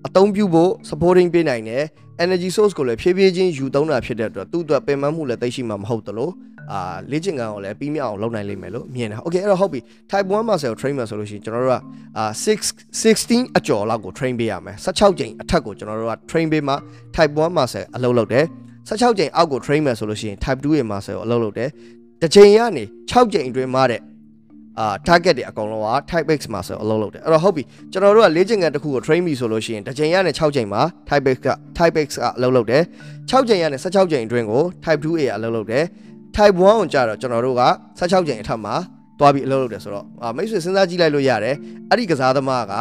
[0.06, 1.84] အသုံးပြုဖို့ supporting ပေးနိုင်တယ်
[2.24, 6.30] energy source ကိုလည်းဖြည်းဖြည်းချင်းယူသုံးတာဖြစ်တဲ့အတွက်သူ့အတွက်ပင်ပန်းမှုလည်းသိရှိမှာမဟုတ်သလို
[6.72, 6.80] အာ
[7.10, 9.80] လေ့ကျင့်ခန်းကိုလည်းပြီးမြောက်အောင်လုပ်နိုင်လိမ့်မယ်လို့မြင်တာ။ Okay အဲ့တော့ဟုတ်ပြီ
[10.10, 11.82] type 1 muscle train မှာဆိုလို့ရှိရင်ကျွန်တော်တို့က
[12.18, 16.74] အာ6 16အကျော်လောက်ကို train ပေးရမယ်။16ကြိမ်အထက်ကိုကျွန်တော်တို့က train ပေးမှ
[17.16, 18.44] type 1 muscle အလုပ်လုပ်တယ်။
[18.90, 21.70] 16ကြိမ်အောက်ကို train မယ်ဆိုလို့ရှိရင် type 2ရဲ့ muscle ကိုအလုပ်လုပ်တယ်။
[22.22, 24.00] တစ်ချိန်ကနေ6ကြိမ်အတွင်းမှာတဲ့
[24.78, 32.82] အာ target တွေအကုန်လုံးက type x မှာဆိုအလုပ်လုပ်တယ်အဲ့တော့ဟုတ်ပြီကျွန်တော်တို့ကလေ့ကျင့်ခန်းတစ်ခုကို train ပြီဆိုလို့ရှိရင်တစ်ချိန်ရနဲ့6ချိန်မှာ type x က type x ကအလုပ်လုပ်တယ်
[33.30, 35.84] 6ချိန်ရနဲ့16ချိန်အတွင်းကို type 2a ကအလုပ်လုပ်တယ်
[36.36, 37.62] type 1ကိုကြာတော့ကျွန်တော်တို့က
[37.98, 38.74] 16ချိန်အထက်မှာ
[39.18, 40.06] တွားပြီးအလုပ်လုပ်တယ်ဆိုတော့
[40.36, 41.56] မိတ်ဆွေစဉ်းစားကြည့်လိုက်လို့ရတယ်
[41.90, 42.72] အဲ့ဒီကစားသမားက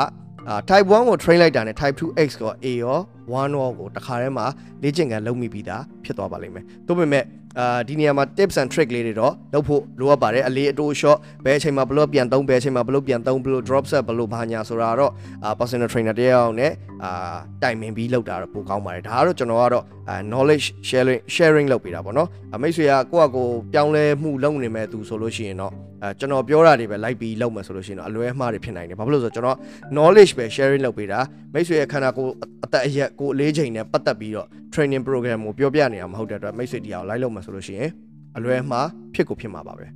[0.49, 2.97] အာ type 1ကို train လိုက်တာနဲ့ type 2x ကို A ရော
[3.33, 4.45] 1ရောကိုတခါတည်းမှာ
[4.81, 7.25] လေ့ကျင့်ခန်းလုပ်မိပြီးသားဖြစ်သွားပါလိမ့်မယ်။ဒါပေမဲ့
[7.59, 15.11] အာဒီနေရာမှာ tips and trick လေးတွေတော့လုပ်ဖို့လိုအပ်ပါတယ်အလေးအတိုး shot ဘယ်အချိန်မှာဘယ်လိုပြန်သုံးဘယ်အချိန်မှာဘယ်လိုပြန်သုံးဘယ်လို drop set ဘယ်လိုဘာညာဆိုတာတော့
[15.43, 16.71] အာ personal trainer တယောက်နဲ့
[17.03, 29.57] အာတိုင်ပင်ပြီးလုပ်တာတော့ပိုကောင်းပါတယ်ဒါကတော့ကျွန်တော်ကတော့အာ knowledge sharing sharing လုပ်ပေးတာပေါ့နော်အမိတ်ဆွေကကိုယ့်အကိုပြောင်းလဲမှုလုပ်နေမဲ့သူဆိုလို့ရှိရင်တော့ အဲကျွန်တော်ပြောတာတွေပဲလိုက်ပြီးလုပ်မယ်ဆိုလို့ရှိရင်တော့အလွဲမှားတွေဖြစ်နိုင်တယ်ဘာဖြစ်လို့ဆိုတော့ကျွန်တော်
[29.95, 31.19] knowledge ပဲ sharing လုပ်ပေးတာ
[31.53, 32.31] မိတ်ဆွေရဲ့ခန္ဓာကိုယ်
[32.65, 37.89] အသက်အရက်ကိုအလေးချိန်နဲ့ပတ်သက်ပြီးတော့ training program ကိုပြောပြနေရမှာမဟုတ်တဲ့အတွက်မိတ်ဆွေတရားကိုလိုက်လုပ်မယ်ဆိုလို့ရှိရင်
[38.37, 39.91] အလွဲမှားဖြစ်ကိုဖြစ်မှာပါပဲအဲ့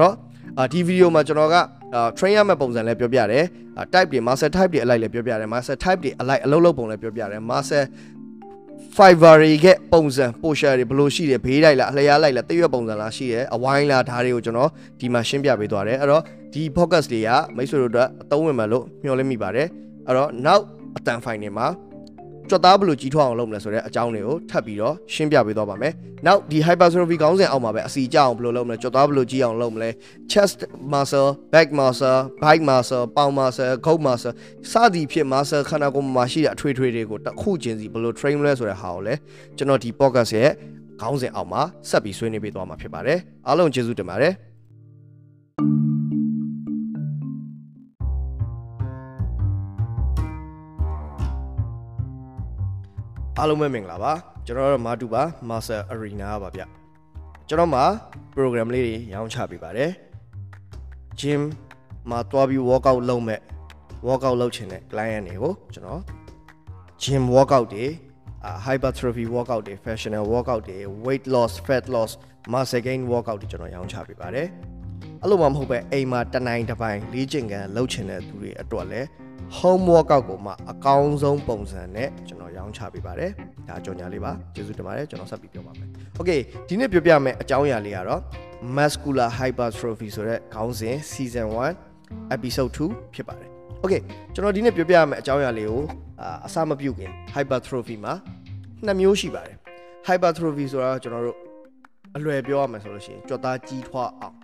[0.00, 0.14] တော့
[0.58, 1.56] အာဒီဗီဒီယိုမှာကျွန်တော်က
[1.94, 3.44] အာ train ရမယ့်ပုံစံလည်းပြောပြတယ်
[3.78, 7.82] အာ type တွေ master type တွေအလိုက်လည်းပြောပြတယ် master type တွေအလိုက်အလုပ်လုပ်ပုံလည်းပြောပြတယ် master
[8.96, 14.70] Fiverr တွေကပုံစံ posture တွေဘယ်လိုရှိတယ်ဘေးလိုက်လားအလျားလိုက်လားတရွက်ပုံစံလားရှိတယ်အဝိုင်းလားဒါတွေကိုကျွန်တော်
[15.00, 19.68] ဒီမှာရှင်းပြပေးသွားတယ်အဲ့တော့ဒီ podcast တွေကမိတ်ဆွေတို့အတွက်အသုံးဝင်မယ်လို့မျှော်လင့်မိပါတယ်
[20.06, 20.62] အဲ့တော့နောက်
[20.96, 21.66] အတန်ဖိုင်တွေမှာ
[22.50, 25.92] ကြွက်သားဘယ်လိုကြီးထွားအောင်လုပ်မလဲဆိုတဲ့အကြောင်းတွေကိုထပ်ပြီးတော့ရှင်းပြပေးသွားပါမယ်။
[26.26, 29.90] နောက်ဒီ hypertrophy ခေါင်းစဉ်အောက်မှာပဲအစီကြအောင်ဘယ်လိုလုပ်မလဲကြွက်သားဘယ်လိုကြီးအောင်လုပ်မလဲ
[30.32, 30.58] chest
[30.92, 34.32] muscle back muscle bike muscle ပေါင် muscle ဂုတ် muscle
[34.70, 39.18] စသည်ဖြင့် muscle ခန္ဓာကိုယ်မှာရှိတဲ့အထွေထွေတွေကိုတစ်ခုချင်းစီဘယ်လို train လဲဆိုတဲ့ဟာကိုလည်း
[39.56, 40.50] ကျွန်တော်ဒီ podcast ရဲ့
[41.00, 44.34] ခေါင်းစဉ်အောက်မှာဆက်ပြီးဆွေးနွေးပေးသွားမှာဖြစ်ပါတယ်။အားလုံးကျေးဇူးတင်ပါတယ်။
[53.42, 54.12] အားလုံးပဲမင်္ဂလာပါ
[54.46, 56.62] ကျွန်တော်တို့မာတူပါ Master Arena ပါဗျ
[57.48, 57.84] ကျွန်တော်မှာ
[58.34, 59.90] program လေးတွေရောင်းချပေးပါတယ်
[61.20, 61.40] gym
[62.10, 63.40] မှာတွားပြီး workout လုပ်မဲ့
[64.08, 66.00] workout လုပ်ချင်တဲ့ client တွေကိုကျွန်တော်
[67.02, 67.86] gym workout တွေ
[68.44, 72.10] အာ hypertrophy workout တွေ functional workout တွေ weight loss fat loss
[72.52, 74.46] muscle gain workout တွေကျွန်တော်ရောင်းချပေးပါတယ်
[75.22, 79.08] အဲ့လိုမှမဟုတ်ပဲအိမ်မှာတစ်နိုင်တစ်ပိုင်းလေ့ကျင့်ခန်းလုပ်ချင်တဲ့သူတွေအတွက်လည်း
[79.58, 83.30] home workout ကိုမှအကောင်းဆုံးပုံစံနဲ့ကျွန်တော်ရောင်းချပေးပါတယ်
[83.68, 85.88] ဒါကြော်ညာလေးပါကျေးဇူးတင်ပါတယ်ကျွန်တော်ဆက်ပြီးပြောပါမယ်
[86.20, 88.20] Okay ဒီနေ့ပြောပြမယ်အကြောင်းအရာလေးကတော့
[88.76, 91.46] muscular hypertrophy ဆိုတဲ့ခေါင်းစဉ် season
[91.90, 93.50] 1 episode 2ဖြစ်ပါတယ်
[93.84, 94.00] Okay
[94.34, 95.82] ကျွန်တော်ဒီနေ့ပြောပြမယ်အကြောင်းအရာလေးကို
[96.20, 98.14] အာအစမပြုတ်ခင် hypertrophy မှာ
[98.86, 99.56] နှစ်မျိုးရှိပါတယ်
[100.08, 101.38] hypertrophy ဆိုတာကျွန်တော်တို့
[102.16, 104.36] အလွယ်ပြောရမယ်ဆိုလို့ရှိရင်ကြွက်သားကြီးထွားအောင်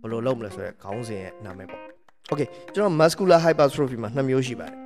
[0.00, 1.97] ဘယ်လိုလုပ်မလဲဆိုတဲ့ခေါင်းစဉ်ရဲ့နာမည်ပေါ့
[2.32, 4.76] Okay ကျွန်တော် muscular hypertrophy မှာနှစ်မျိုးရှိပါတယ်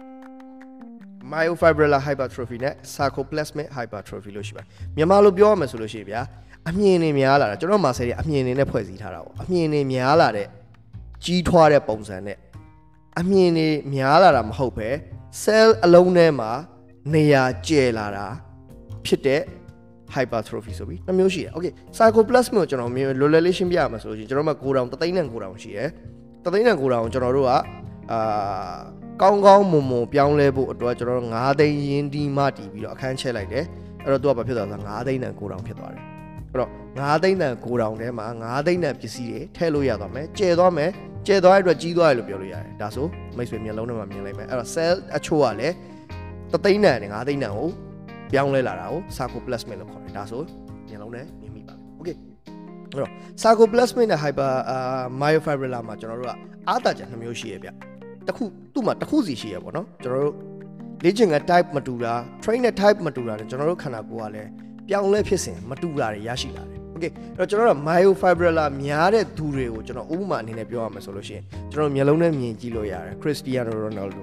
[1.32, 6.20] myofibrillar hypertrophy နဲ့ sarcoplasmic hypertrophy လို့ရှိပါတယ်မြန်မာလိုပြောရမယ်ဆိုလို့ရှိရင်ဗျာ
[6.68, 10.46] အမြင်တွေများလာတာကျွန်တော်မှာဆယ်တွေအမြင်တွေနဲ့ဖွဲ့စည်းထားတာပေါ့အမြင်တွေများလာတဲ့
[11.24, 12.38] ကြီးထွားတဲ့ပုံစံနဲ့
[13.20, 14.88] အမြင်တွေများလာတာမဟုတ်ပဲ
[15.42, 16.50] cell အလုံးထဲမှာ
[17.14, 18.26] နေရာကျယ်လာတာ
[19.04, 19.40] ဖြစ်တဲ့
[20.14, 25.88] hypertrophy ဆိုပြီးနှမျိုးရှိတယ်။ Okay sarcoplasmic ကိုကျွန်တော်မြင်လွယ်လွယ်လေးရှင်းပြရမှာဆိုလို့ရှိရင်ကျွန်တော်မှာကိုယ်တောင်တသိန်းနဲ့ကိုယ်တောင်ရှိတယ်။
[26.44, 27.50] တသိန်းနဲ့ကိုယ်တောင်ကျွန်တော်တို့က
[28.12, 28.76] အာ
[29.22, 33.64] ကောင်းကောင်းမွန်မွန်ပြောင်းလဲဖို့အတွက်ကျွန်တော်တို့9သိန်းရင်းဒီမှတီးပြီးတော့အခန်းချဲလိုက်တယ်။
[34.04, 36.04] အဲ့တော့သူကဘာဖြစ်သွားလဲဆိုတော့9သိန်းနဲ့ကိုယ်တောင်ဖြစ်သွားတယ်။
[36.50, 40.90] အဲ့တော့9သိန်းနဲ့ကိုယ်တောင်ထဲမှာ9သိန်းနဲ့ပစ္စည်းတွေထည့်လို့ရသွားမယ်။ကျဲသွားမယ်။
[41.26, 43.06] ကျဲသွားတဲ့အတွက်ကြီးသွားတယ်လို့ပြောလို့ရတယ်။ဒါဆို
[43.36, 45.74] မိတ်ဆွေမျက်လုံးထဲမှာမြင်လိုက်မယ်။အဲ့တော့ cell အချို့ကလည်း
[46.52, 47.68] တသိန်းနဲ့9သိန်းနဲ့ကို
[48.32, 50.42] ပြောင်းလဲလာတာကို sarcoplasmic လို့ခေါ်တယ်ဒါဆို
[50.88, 51.26] မျက်လုံးနဲ့
[52.92, 53.10] အဲ့တော့
[53.42, 54.50] sarcoplasmic နဲ့ hyper
[55.20, 56.32] myofibrillar မှာကျွန်တော်တို့က
[56.68, 57.68] အားတာချက်နှမျိုးရှိရဗျ
[58.28, 58.44] တခု
[58.74, 60.34] သူ့မှာတစ်ခုစီရှိရပေါ့နော်ကျွန်တော်တို့
[61.04, 64.50] လေ့ကျင့်ခန်း type မတူတာ train နဲ့ type မတူတာနဲ့ကျွန်တော်တို့ခန္ဓာကိုယ်ကလည်း
[64.88, 74.22] ပြောင်းလဲဖြစ်စဉ်မတူတာတွေရရှိလာတယ် okay အဲ့တော့ကျွန်တော်တို့ myofibrillar များတဲ့သူတွေကိုကျွန်တော်ဥပမာအနေနဲ့ပြောရမယ်ဆိုလို့ရှိရင်ကျွန်တော်မျက်လုံးနဲ့မြင်ကြည့်လို့ရတယ် Cristiano Ronaldo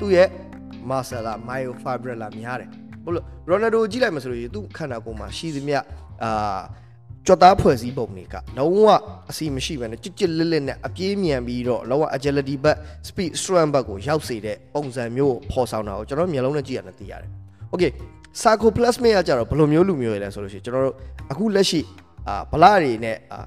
[0.00, 0.28] သူ့ရဲ့
[0.90, 2.68] muscle myofibrillar များတယ်
[3.04, 5.78] ဟုတ်လို့ရိုနယ်ဒိုကြည့်လိုက်မှဆိုလို့သူ့ခန္ဓာကိုယ်မှာရှိသမျှ
[6.24, 6.60] အာ
[7.26, 8.86] ကြွက်သားဖွဲ့စည်းပုံတွေကလုံးဝ
[9.30, 12.76] အစီမရှိဘဲနဲ့ကြစ်ကြစ်လစ်လစ်နဲ့အပြေးမြန်ပြီးတော့လုံးဝ agility ဘက်
[13.08, 17.30] speed strength ဘက်ကိုရောက်စေတဲ့ပုံစံမျိုးကိုပေါ်ဆောင်တာကိုကျွန်တော်မျိုးလုံးနဲ့ကြည့်ရတယ်သိရတယ်။
[17.74, 17.92] Okay
[18.42, 20.96] sarcoplasmic ကကြတော့ဘယ်လိုမျိုးလူမျိုးရလဲဆိုလို့ရှိရင်ကျွန်တော်တို့
[21.32, 21.80] အခုလက်ရှိ
[22.28, 23.38] အာဗလာတွေနဲ့အာ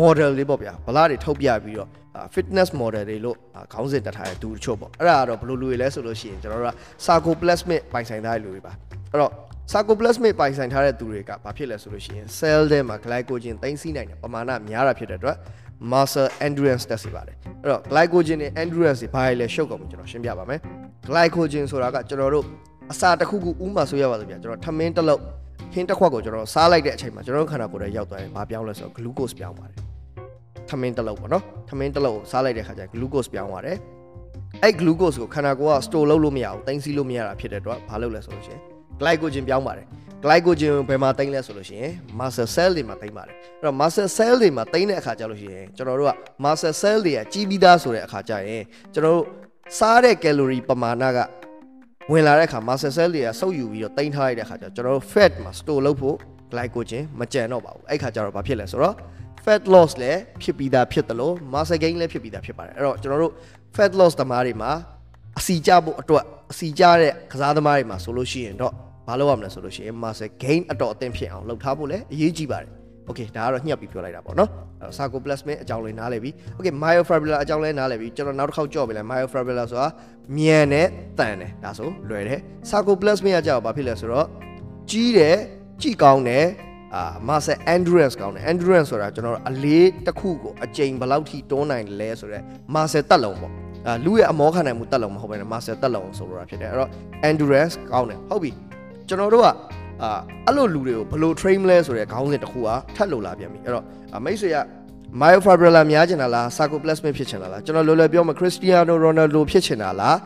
[0.00, 1.88] model လေးပေါ့ဗျာဗလာတွေထုတ်ပြပြီးတော့
[2.34, 3.36] fitness model တွေလို့
[3.72, 8.72] ခေါင်းစဉ်တက်ထားတဲ့သူတချို့ပေါ့အဲ့ဒါကတော့ဘယ်လိုလူတွေလဲဆိုလို့ရှိရင်ကျွန်တော်တို့က sarcoplasmic ပိုင်ဆိုင်ထားတဲ့လူတွေပါ
[9.12, 9.32] အဲ့တော့
[9.72, 15.36] sarcoplasmic ပိုင်ဆိုင်ထားတဲ့သူတွေကဘာဖြစ်လဲဆိုလို့ရှိရင် cell ထဲမှာ glycogen သိမ်းဆည်းနိုင်တဲ့ပမာဏများတာဖြစ်တဲ့အတွက်
[15.92, 20.60] muscle endurance တက်စေပါတယ်အဲ့တော့ glycogen နဲ့ endurance တွေဘာလဲရှုပ်ကုန်ပြီကျွန်တော်ရှင်းပြပါမယ်
[21.08, 22.44] glycogen ဆိုတာကကျွန်တော်တို့
[22.92, 25.20] အစာတစ်ခုခုဥမာဆိုရပါစို့ဗျာကျွန်တော်ထမင်းတစ်လုံး
[25.72, 29.78] ဟင်းတစ်ခွက်ကိုကျွန်တော်စားလိုက်တဲ့အချိန်မှာကျွန်တော်တို့ခန္ဓာကိုယ်ထဲရောက်သွားရင်ဘာပြောင်းလဲဆိုတော့ glucose ပြောင်းပါတယ်
[30.70, 33.78] ထမင်းတစ်လုံးပေါ့နော်ထမင်းတစ်လုံးကိုစားလိုက်တဲ့ခါကျရင် glucose ပြောင်းသွားတယ်
[34.62, 39.86] အဲ့ glucose ကိုခန္ဓာကိုယ်က store လုပ်လို့မရဘူးတင်စီလို့မရတာဖြစ်တဲ့အတွက်ဘာလုပ်လဲဆိုလို့ရှိရင် glycogen ပြောင်းပါတယ်
[40.24, 46.12] glycogen ဘယ်မှာတင်လဲဆိုလို့ရှိရင် muscle cell တွေမှာတင်ပါတယ်အဲ့တော့ muscle cell တွေမှာတင်တဲ့အခါကျလို့ရှိရင်ကျွန်တော်တို့က
[46.44, 48.62] muscle cell တွေကကြီးပြီးသားဆိုတဲ့အခါကျရင်
[48.94, 49.24] ကျွန်တော်တို့
[49.78, 51.18] စားတဲ့ calorie ပမာဏက
[52.10, 56.16] ဝင်လာတဲ့အခါ muscle cell တွေကစုပ်ယူပြီးတော့တင်ထားရတဲ့အခါကျကျွန်တော်တို့ fat မှာ store လုပ်ဖို့
[56.52, 58.94] glycogen မကြံတော့ပါဘူးအဲ့ခါကျတော့ဘာဖြစ်လဲဆိုတော့
[59.44, 63.32] fat loss လည်းဖြစ်ပြီးသားဖြစ်တယ်လို့ muscle gain လည်းဖြစ်ပြီးသားဖြစ်ပါတယ်အဲ့တော့ကျွန်တော်တို့
[63.76, 64.72] fat loss သမားတွေမှာ
[65.38, 68.74] အစီကြဖို့အတွက်အစီကြတဲ့ကစားသမားတွေမှာဆိုလို့ရှိရင်တော့
[69.08, 72.70] ဘာလုပ်ရမလဲဆိုလို့ရှိရင် muscle gain အတော်အသင့်ဖြစ်အောင်လုပ်ထားဖို့လည်းအရေးကြီးပါတယ်
[73.08, 79.88] okay ဒါကတော့ညှပ်ပြီးပြောလိုက်တာပေါ့နော်အဲ့တော့ sarcoplasmic အကြောင်းလေးနားလည်ပြီ okay myofibrillar အကြောင်းလေးနားလည်ပြီကျွန်တော်နောက်တစ်ခေါက်ကြော့ပြီလဲ myofibrillar ဆိုတာ
[80.36, 80.86] မြန်နဲ့
[81.18, 82.40] တန်တယ်ဒါဆိုလွယ်တယ်
[82.70, 84.26] sarcoplasmic ကကြောက်ဘာဖြစ်လဲဆိုတော့
[84.90, 85.36] ကြီးတယ်
[85.82, 86.46] ကြည်ကောင်းတယ်
[86.94, 93.52] အာ muscle endurance ကောင်းတယ် endurance ဆိုတာကျွန်တော်တို့အလေးတစ်ခုကိုအကြိမ်ဘယ်လောက်ထိတွန်းနိုင်လဲဆိုတော့ muscle တက်လုံးပေါ့
[93.86, 96.90] အာလူရဲ့အမောခံနိုင်မှုတက်လုံးမဟုတ်ဘဲနဲ့ muscle တက်လုံးဆိုလိုတာဖြစ်တယ်အဲ့တော့
[97.28, 98.50] endurance ကောင်းတယ်ဟုတ်ပြီ
[99.08, 99.48] ကျွန်တော်တို့က
[100.02, 100.10] အာ
[100.46, 103.84] အဲ့လိုလူတွေကိုဘယ်လို train လဲဆိုတဲ့ခေါင်းစဉ်တစ်ခုကထပ်လို့လာပြန်ပြီအဲ့တော့
[104.24, 104.58] မိတ်ဆွေက
[105.20, 110.16] myofibrillar များချင်တာလား sarcoplasmic ဖြစ်ချင်တာလားကျွန်တော်လောလောပြောမှာ Cristiano Ronaldo ဖြစ်ချင်တာလား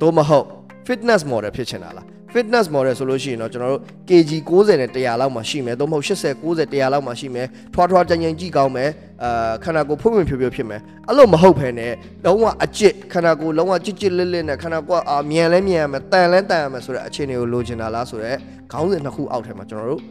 [0.00, 0.46] သို့မဟုတ်
[0.86, 8.90] fitness model ဖြစ်ချင်တာလား fitness model ဆိုလို့ရှိရင်တော့ကျွန်တော်တို့ kg 60နဲ့100လောက်မှရှိမယ်သို့မဟုတ်80 90 100လောက်မှရှိမယ်ထွားထွားကြင်ကြင်ကြည့်ကောင်းမယ်
[9.24, 11.92] အာခန္ဓာကိုယ်ဖွင့်ဖွင့်ဖြိုးဖြိုးဖြစ်မယ်အဲ့လိုမဟုတ်ဘဲနဲ့
[12.24, 18.38] လုံးဝအကျစ်ခန္ဓာကိုယ်လုံးဝကြစ်ကြစ်လစ်လစ်နဲ့ခန္ဓာကိုယ်အာမြန်လဲမြန်ရမယ်တန်လဲတန်ရမယ်ဆိုတဲ့အခြေအနေကိုလိုချင်တာလားဆိုတော့
[18.72, 20.02] ခေါင်းစဉ်နှစ်ခုအောက်ထဲမှာကျွန်တော်တို့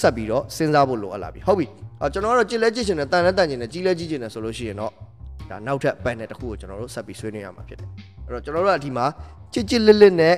[0.00, 1.66] ဆက်ပြီးတော့စဉ်းစားဖို့လိုအပ်လာပြီဟုတ်ပြီ
[2.00, 4.92] အာကျွန်တော်ကတော့ကြစ်လဲကြစ်ချင်တယ်တန်လဲတန်ချင်တယ်ကြီးလဲကြီးချင်တယ်ဆိုလို့ရှိရင်တော့
[5.50, 7.88] ဒါနောက်ထပ် panel တစ်ခုကိုကျွန်တော်တို့ဆက်ပြီးဆွေးနွေးရမှာဖြစ်တယ်
[8.26, 9.06] အဲ့တော့ကျွန်တော်တို့ကဒီမှာ
[9.52, 10.34] ကြစ်ကြစ်လစ်လစ်နဲ့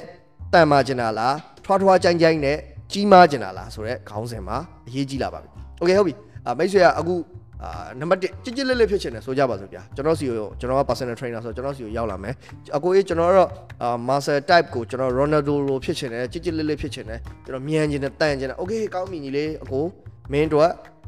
[0.53, 2.57] တန်မာချင်တာလားထွားထွားကြိုင်းကြိုင်းနဲ့
[2.93, 4.57] ကြီးမားကျင်တာလားဆိုတော့ခေါင်းစဉ်မှာ
[4.89, 5.49] အရေးကြီးလာပါပြီ။
[5.81, 6.15] Okay ဟုတ်ပြီ။
[6.47, 7.15] အမိတ်ဆွေကအခု
[7.63, 12.35] အာနံပါတ်1ကြစ်ကြစ်လေးလေးဖြစ်ချင်တယ်ဆိုကြပါစို့ဗျာကျွန်တော်စီကိုကျွန်တော်က personal trainer ဆိုတော့ကျွန်တော်စီကိုရောက်လာမယ်
[12.77, 13.49] အကိုကြီးကျွန်တော်တော့
[13.83, 19.85] အာ master type ကိုကျွန်တော် Ronaldo လိုဖြစ်ချင်တယ်ကြစ်ကြစ်လေးလေးဖြစ်ချင်တယ်ကျွန်တော်မြန်ချင်တယ်တန်ချင်တယ် okay ကောင်းပြီညီလေးအကို
[20.33, 20.65] မင်းတို့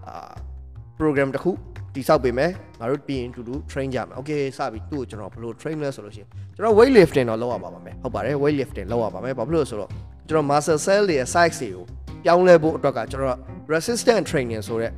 [0.06, 0.32] အာ
[0.98, 1.50] program တစ်ခု
[1.94, 2.50] တိဆောက်ပေးမယ်
[2.80, 9.90] ငါတို့ပြီးရင်တူတူ train ကြမယ် okay စပြီသူ့ကိုကျွန်တော်ဘယ်လို train လဲဆိုလို့ရှိရင်ကျွန်တော် weight lifting တော့လုပ်ရပါပါမယ်ဟုတ်ပါတယ် weight lifting လုပ်ရပါမယ်ဘာဖြစ်လို့လဲဆိုတော့
[10.28, 11.84] ကျွန်တော် muscle cell တွေရဲ့ size တွေကို
[12.24, 13.38] ပြောင်းလဲဖို့အတွက်ကကျွန်တော်
[13.72, 14.92] resistant training ဆိုတဲ့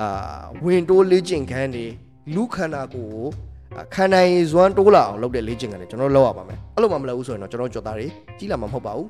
[0.00, 1.86] အာဝင်တိုးလေ့ကျင့်ခန်းတွေ
[2.34, 8.06] လူခန္ဓာကိုယ်ကိုခန္ဓာရည်ဇွမ်းတိုးလာအောင်လုပ်တဲ့လေ့ကျင့်ခန်းတွေကျွန်တော်လုပ်ရပါမယ်အဲ့လိုမှမလုပ်ဘူးဆိုရင်တော့ကျွန်တော်ကြော်သားတွေ
[8.38, 9.06] ကြီးလာမှာမဟုတ်ပါဘူး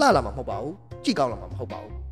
[0.00, 2.03] လှလာမှာမဟုတ်ပါဘူးကြည့်ကောင်းလာမှာမဟုတ်ပါဘူး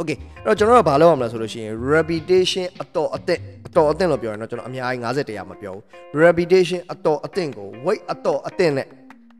[0.00, 5.82] Okay အဲ့တော့ကျွန်တော်တို့ကဘာလုပ်ရမလဲဆိုလို့ရှိရင် repetition အတော်အသင့်အတော်အသင့်လို့ပြောရင်တော့ကျွန်တော်အများကြီး50တရားမပြောဘူး
[6.22, 8.86] repetition အတော်အသင့်ကို weight အတော်အသင့်နဲ့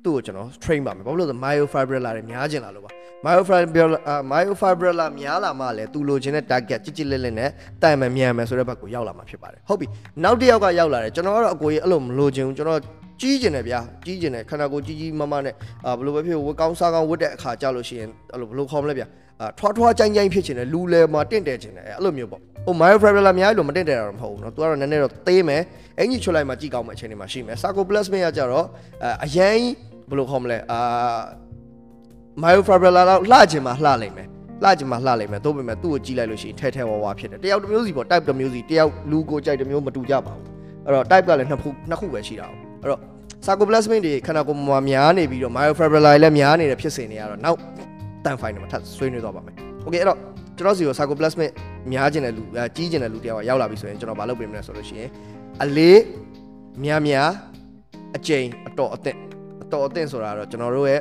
[0.04, 2.90] သူ့ကိုကျွန်တော် train ပါမယ်ဘာလို့လဲဆို myofibrillar တွေများကျင်လာလို့ပါ
[3.24, 4.00] myofibrillar
[4.32, 7.50] myofibrillar များလာမှလည်းသူလိုချင်တဲ့ target ကြစ်ကြစ်လက်လက်နဲ့
[7.82, 9.86] တိုင်မှမြန်မယ်ဆိုတဲ့ဘက်ကိုရောက်လာမှာဖြစ်ပါတယ်ဟုတ်ပြီ
[10.22, 12.80] နောက်တစ်ယောက်ကရောက်လာတယ်ကျွန်တော်ကတော့အကိုကြီးအဲ့လိုမလိုချင်ဘူးကျွန်တော်
[13.20, 15.54] ကြီးကျင်တယ်ဗျာကြီးကျင်တယ်ခန္ဓာကိုယ်ကြီးကြီးမမနဲ့
[15.86, 19.06] အာဘယ်လိုပဲဖြစ်ဝတ်ကောင်းစားကောင်းဝတ်တဲ့အခါကြလို့ရှိရင်အဲ့လိုဘယ်လိုခေါ်မလဲဗျာ
[19.59, 25.61] ထွားထွားကြိုင်းကြိုင်းဖြစ်ချင်တယ်လူလဲမှာတင့်တယ်ချင်တယ်အဲ့လိုမျိုးပေါ့ဟို myofibrillar များလို့မတင့်တယ်တာတော့မဟုတ်ဘူးเนาะသူကတော့နည်းနည်းတော့သေးမယ်
[25.99, 28.65] အင်ကြီးချွတ်လိုက်မှကြည့်ကောင်းမယ့်အခြေအနေမှာရှိမယ် sarcoplasmin ကကြတော့
[29.25, 29.59] အရန်
[30.09, 30.79] ဘယ်လိုခေါ်မလဲအာ
[32.43, 34.27] myofibrillar တော့လှချင်မှလှလိုက်မယ်
[34.63, 40.43] လှချင်မှလှလိုက်မယ်သို့ပေမဲ့သူ့ကိုကြည့်လိုက်လို့ရှိရင်ထဲထဲဝါဝါဖြစ်တယ်တယောက်တစ်မျိုးစီပေါ့ type တစ်မျိုးစီတယောက်လူကိုကြိုက်တစ်မျိုးမတူကြပါဘူး
[40.85, 43.01] အဲ့တော့ type ကလည်းနှစ်ခုနှစ်ခုပဲရှိတာအောင်အဲ့တော့
[43.45, 47.59] sarcoplasmin တွေခန္ဓာကိုယ်မှာများနေပြီးတော့ myofibrillar လည်းများနေတဲ့ဖြစ်စဉ်တွေကတော့နောက်
[48.24, 49.54] တန်ဖိုင်တွေမှာထပ်ဆွေးနွေးသွားပါမယ်။
[49.86, 50.18] Okay အဲ့တော့
[50.58, 51.50] ကျွန်တော်စီကို sarcoplasmic
[51.92, 52.42] များကျင်တဲ့လူ
[52.76, 55.10] ကြီးကျင်တဲ့လူတယောက်ကရောက်လာပြီဆိုရင်ကျွန်တော်မလုပ်ပေးမလဲဆိုလို့ရှိရင်
[55.62, 56.00] အလေး
[56.84, 57.28] များများ
[58.16, 59.18] အကျိန်အတော်အသင့်
[59.62, 61.00] အတော်အသင့်ဆိုတာတော့ကျွန်တော်တို့ရဲ့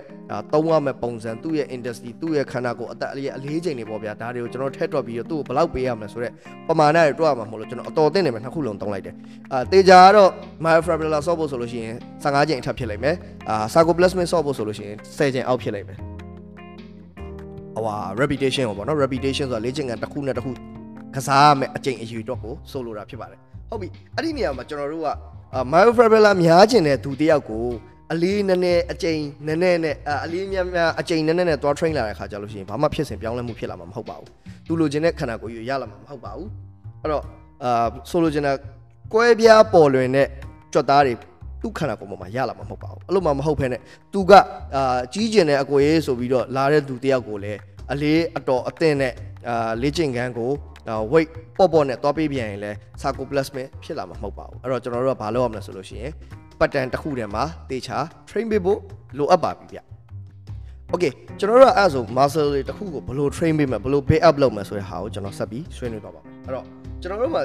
[0.54, 6.34] သုံးရမယ့်ပုံစံသူ့ရဲ့ industry သူ့ရဲ့ခန္ဓာကိုယ်အသက်အလေးအလေးချိန်တွေပေါ့ဗျာဒါတွေကိုကျွန်တော်ထက်တွက်ပြီးတော့သူ့ကိုဘယ်လောက်ပေးရမလဲဆိုတော့
[6.68, 9.16] ပမာဏတွေတွက်ရမှာမဟုတ်လို့ကျွန်တော်အတော်အသင့်နေမှာနှစ်ခုလုံးတုံးလိုက်တယ်
[9.52, 10.32] အာတေချာကတော့
[10.64, 13.16] myofibrillar ဆော့ဖို့ဆိုလို့ရှိရင်15ချိန်အထက်ဖြစ်လိမ့်မယ်
[13.50, 16.00] အာ sarcoplasmic ဆော့ဖို့ဆိုလို့ရှိရင်10ချိန်အောက်ဖြစ်လိမ့်မယ်
[17.76, 20.52] ဟိုဟာ reputation ကိုပေါ့နော် reputation ဆိုတာလေ့ကျင့်ခန်းတစ်ခုနဲ့တစ်ခု
[21.16, 25.10] ကစားရမယ့်အကျင့်အယူတော့ကိုဆိုလိုတာဖြစ်ပါတယ်ဟုတ်ပြီအဲ့ဒီနေရာမှာကျွန်တော်တို့က
[25.72, 27.66] myofibrillar များကျင်တဲ့သူတယောက်ကို
[28.12, 34.30] အလေးနည်းနည်းအကျိန်နည်းနည်းနဲ့အလေးများများအကျိန်နည်းနည်းနဲ့သွား train လာတဲ့ခါကျလို့ရှိရင်ဘာမှဖြစ်စဉ်ပြောင်းလဲမှုဖြစ်လာမှာမဟုတ်ပါဘူး
[34.68, 36.50] သူလိုချင်တဲ့ခန္ဓာကိုယ်ကြီးရလာမှာမဟုတ်ပါဘူး
[37.02, 37.24] အဲ့တော့
[37.64, 38.52] အာဆိုလိုချင်တာ
[39.14, 40.28] ကွဲပြားပေါ်လွင်တဲ့
[40.74, 41.14] ကြွက်သားတွေ
[41.62, 43.78] သူ့ခန္ဓာကိုယ်ပေါ်မှာရလာမှာမဟုတ်ပါဘူးအဲ့လိုမှမဟုတ်ဖ ೇನೆ
[44.13, 44.32] သူက
[44.76, 47.60] အာကြီးကျင်တဲ့အကိုရေးဆိုပြီးတော့လာတဲ့သူတယောက်ကိုလည်း
[47.91, 49.13] အလေးအတော်အသင့်နဲ့
[49.50, 50.52] အာလေ့ကျင့်ခန်းကို
[51.13, 52.71] weight ပေါ့ပေါ့နဲ့သွားပေးပြန်ရင်လဲ
[53.02, 56.12] sarcoplasmic ဖြစ်လာမှာမဟုတ်ပါဘူးအဲ့တော့ကျွန်တော်တို့ကဘာလုပ်ရမလဲဆိုလို့ရှိရင်
[56.60, 57.97] ပတ်တန်တစ်ခုထဲမှာတေချာ
[58.30, 58.80] train ပေးဖို့
[59.17, 59.80] လိုအပ်ပါပြီဗျ
[60.93, 66.65] Okay ကျွန်တော်တို့ကအဲ့ဆို muscle တွေတစ်ခုကိုဘယ်လို train ပေးမယ်ဘယ်လို build up လုပ်မယ်ဆိုတဲ့ဟာကိုကျွန်တော်ဆက်ပြီးဆွေးနွေးသွားပါမယ်အဲ့တော့
[67.02, 67.43] ကျွန်တော်တို့မှာ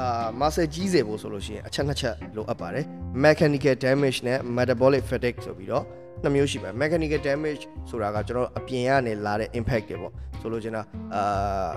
[0.00, 2.84] အာ muscle ကြီးစေဖို့ဆိုလို့ရှိရင်အချက်နှစ်ချက်လိုအပ်ပါတယ်
[3.24, 5.84] mechanical damage နဲ့ metabolic fatigue ဆိုပြီးတော့
[6.22, 10.82] နှစ်မျိုးရှိပါတယ် mechanical damage ဆိုတာကကျွန်တော်အပြင်ကနေလာတဲ့ impact တွေပေါ့ဆိုလို့ချင်တာ
[11.14, 11.70] အာ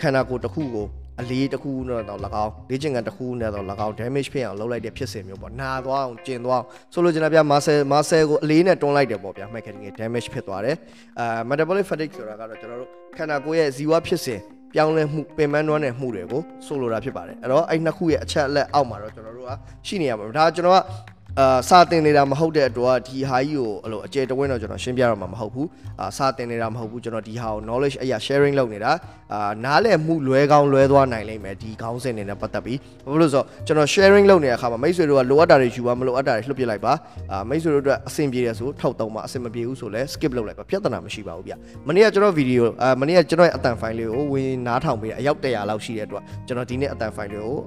[0.00, 0.86] ခန္ဓာကိုယ်တစ်ခုကို
[1.20, 10.76] အလေးတစ်ခုနဲ့တော့၎င်းလေ့ကျင့်ခန်းတစ်ခုနဲ့တော့၎င်း damage ဖြစ်အောင်လုပ်လိုက်တဲ့ဖြစ်စဉ်မျိုးပေါ့နာသွားအောင်ကျင်သွားအောင်ဆိုလို့ကျွန်တော်ပြ muscle muscle ကိုအလေးနဲ့တွန်းလိုက်တယ်ပေါ့ဗျာ mechanical damage ဖြစ်သွားတယ်
[11.20, 14.40] အာ metabolic fatigue ဆိုတာကတော့ကျွန်တော်တို့ခန္ဓာကိုယ်ရဲ့ဇီဝဖြစ်စဉ်
[14.74, 19.50] ပြောင်းလဲမှုပင်ပန်းနွမ်းတဲ့မှုတွေကိုဆိုလိုတာဖြစ်ပါတယ်အဲ့တော့အဲ့နှစ်ခုရဲ့အချက်အလက်အောက်မှာတော့ကျွန်တော်တို့က
[19.86, 20.80] ရှိနေရမှာဒါကျွန်တော်က
[21.40, 25.68] အာစာတင်နေတာမဟုတ်တဲ့အတွက်ကဒီဟာကြီးကိုအဲ့လိုအကျယ်တဝင်းတော့ကျွန်တော်ရှင်းပြတော့မှာမဟုတ်ဘူး
[26.00, 28.92] အာစာတင်နေတာမဟုတ်ဘူးကျွန်တော်ဒီဟာကို knowledge အရာ sharing လုပ်နေတာ
[29.32, 36.92] အာနားလည်မှုလွဲကောင်းလွဲသွားနိုင်လိမ့်မယ်ဒီခေါင်းစဉ်တွေနဲ့ပတ်သက်ပြီးဘာလို့လဲဆိုတော့ကျွန်တော် sharing လုပ်နေတဲ့အခါမှာမိတ်ဆွေတို့ကလိုအပ်တာတွေယူပါမလိုအပ်တာတွေလှုပ်ပြလိုက်ပါ
[37.32, 41.52] အာမိတ်ဆွေတို့အတွက်အဆင်ပြေတယ်ဆိုထောက်တော့မှအဆင်မပြေဘူးဆိုလဲ skip လုပ်လိုက်ပါပြဿနာမရှိပါဘူးဗျ
[41.88, 47.58] မနေ့ကကျွန်တော်ဗီဒီယိုအာမနေ့ကကျွန်တော်ရဲ့အတန် file လေးကိုဝင်နားထောင်ပေးတယ်အယောက်100လောက်ရှိတဲ့အတွက်ကျွန်တော်ဒီနေ့အတန် file လေးကို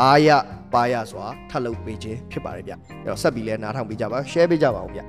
[0.00, 0.28] အားရ
[0.72, 2.78] ပါရစွာထပ်လုပ်ပေးခြင်းဖြစ်ပါတယ်ဗျအဲ့
[3.10, 5.00] တော့ဆက်ပြီးလဲနားထောင်ပေးကြပါ share ပေးကြပါအောင်ဗျ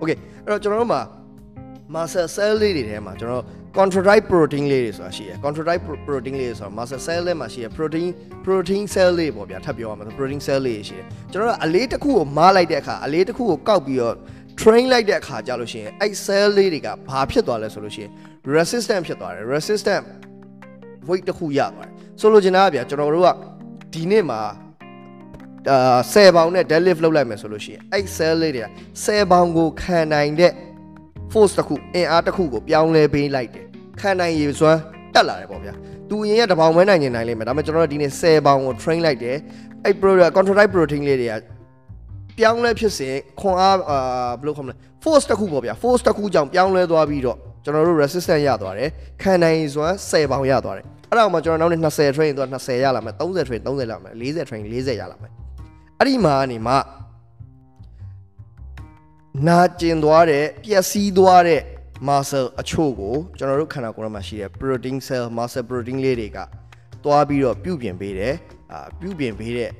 [0.00, 1.02] okay အဲ့တော့ကျွန်တော်တို့မှာ
[1.94, 3.44] muscle cell လေးတွေထဲမှာကျွန်တော်
[3.76, 8.08] chondrocyte protein လေးတွေဆိုတာရှိတယ် chondrocyte protein လေးတွေဆိုတာ muscle cell လေးမှာရှိတယ် protein
[8.44, 14.14] protein cell လေးပေါ့ဗျာထပ်ပြောရမှာ protein cell လေးရှိတယ်ကျွန်တော်တို့အလေးတစ်ခုကိုမားလိုက်တဲ့အခါအလေးတစ်ခုကိုကောက်ပြီးတော့
[14.60, 18.10] train လိုက်တဲ့အခါကြာလို့ရှိရင်အဲ့ cell လေးတွေကဘာဖြစ်သွားလဲဆိုလို့ရှိရင်
[18.54, 20.04] resistant ဖြစ်သွားတယ် resistant
[21.08, 23.30] weight တစ်ခုရသွားတယ်ဆိုလိုချင်တာကဗျာကျွန်တော်တို့က
[23.92, 24.40] ဒီနေ့မှာ
[25.70, 28.66] အာ10ပေါင်နဲ့ deadlift လုပ်လိုက်မယ်ဆိုလို့ရှိရင်အဲ့ cell လေးတွေက
[29.04, 30.52] 10ပေါင်ကိုခံနိုင်တဲ့
[31.32, 33.66] force တစ်ခုအင်အားတစ်ခုကိုပြောင်းလဲပေးလိုက်တယ်
[34.00, 34.80] ခံနိုင်ရည်စွမ်း
[35.14, 35.74] တက်လာတယ်ပေါ့ဗျာ
[36.08, 39.36] သူအရင်ကတပေါင်မဲနိုင်နေနိုင်လိမ့်မယ်ဒါပေမဲ့ကျွန်တော်တို့ဒီနေ့10ပေါင်ကို train လိုက်တယ်
[39.84, 41.40] အဲ့ pro control protein လေးတွေက
[42.38, 43.98] ပြောင်းလဲဖြစ်စဉ်ခွန်အားအာ
[44.40, 48.88] ဘယ်လိုခေါ်မလဲ force တစ်ခုပေါ့ဗျာ force တစ်ခုကြောင့်ပြောင်းလဲသွားပြီးတော့ကျွန်တော်တို့ resistance ရသွားတယ်
[49.22, 55.32] ခံနိုင်စွမ်း10ပေါင်ရသွားတယ် အဲ့ဒါမှကျွန်တော်နောက်နေ့20 train တော့20ရလာမယ်30 train 30ရလာမယ်40 train 40ရလာမယ်
[55.98, 56.74] အဲ့ဒီမှာနေမှ
[59.46, 61.60] နာကျင်သွားတဲ့ပျက်စီးသွားတဲ့
[62.08, 66.38] muscle အချို့ကိုကျွန်တော်တို့ခန္ဓာကိုယ်ထဲမှာရှိတဲ့ protein cell muscle protein လေးတွေက
[67.04, 68.34] သွားပြီးတော့ပြုပြင်ပေးတယ်
[68.72, 69.70] အာပြုပြင်ပေးတဲ့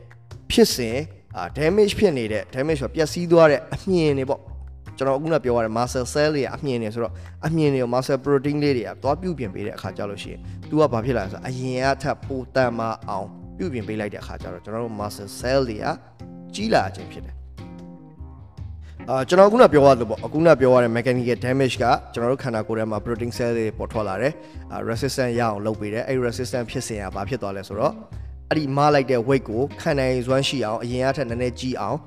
[0.50, 0.98] ဖြစ်စဉ်
[1.36, 4.40] အာ damage ဖြစ်နေတဲ့ damage ဆိုပျက်စီးသွားတဲ့အမြင်တွေပေါ့
[4.98, 7.12] ကျွန်တော်အခုနပြောရတဲ့ muscle cell တွေအမြင်တွေဆိုတော့
[7.46, 15.86] အမြင်တွေကို muscle protein လေးတွေကသွားပြုပြင်ပေးတဲ့အခါကျလို့ရှိရင် तू ကဘာဖြစ်လာလဲဆိုတော့အရင်ကထပ်ပိုတန်မအောင်ပြုပြင်ပေးလိုက်တဲ့အခါကျတော့ကျွန်တော်တို့ muscle cell တွေက
[16.54, 17.34] ကြီးလာခြင်းဖြစ်တယ်
[19.10, 21.84] အာကျွန်တော်ခုနပြောရလို့ပေါ့အခုနပြောရတဲ့ mechanical damage က
[22.14, 24.32] ကျွန်တော်တို့ခန္ဓာကိုယ်ထဲမှာ protein cell တွေပေါ်ထွက်လာတယ်
[24.72, 27.92] အာ resistant ရအောင်လုပ်ပေးတယ်အဲ့ resistant ဖြစ်စဉ်ကဘာဖြစ်သွားလဲဆိုတော့
[28.48, 31.98] အဲ့ဒီမလိုက်တဲ့ weight ကိုခံနိုင်စွမ်းရှိအောင်အရင်အထက်နည်းနည်းကြီးအောင်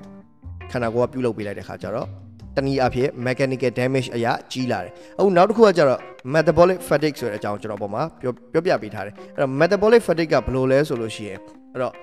[0.70, 2.08] ခန္ဓာကိုယ်ကပြုလုပ်ပေးလိုက်တဲ့ခါကျတော့
[2.56, 6.00] တနည်းအားဖြင့် mechanical damage အရာကြီးလာတယ်အခုနောက်တစ်ခုကကျတော့
[6.34, 11.38] metabolic fatigue ဆိုတဲ့အကြောင်းကျွန်တော်ပုံမှာပြောပြောပြပေးထားတယ်အဲ့တော့ metabolic fatigue ကဘယ်လိုလဲဆိုလို့ရှိရင်
[11.72, 11.94] အဲ့တော့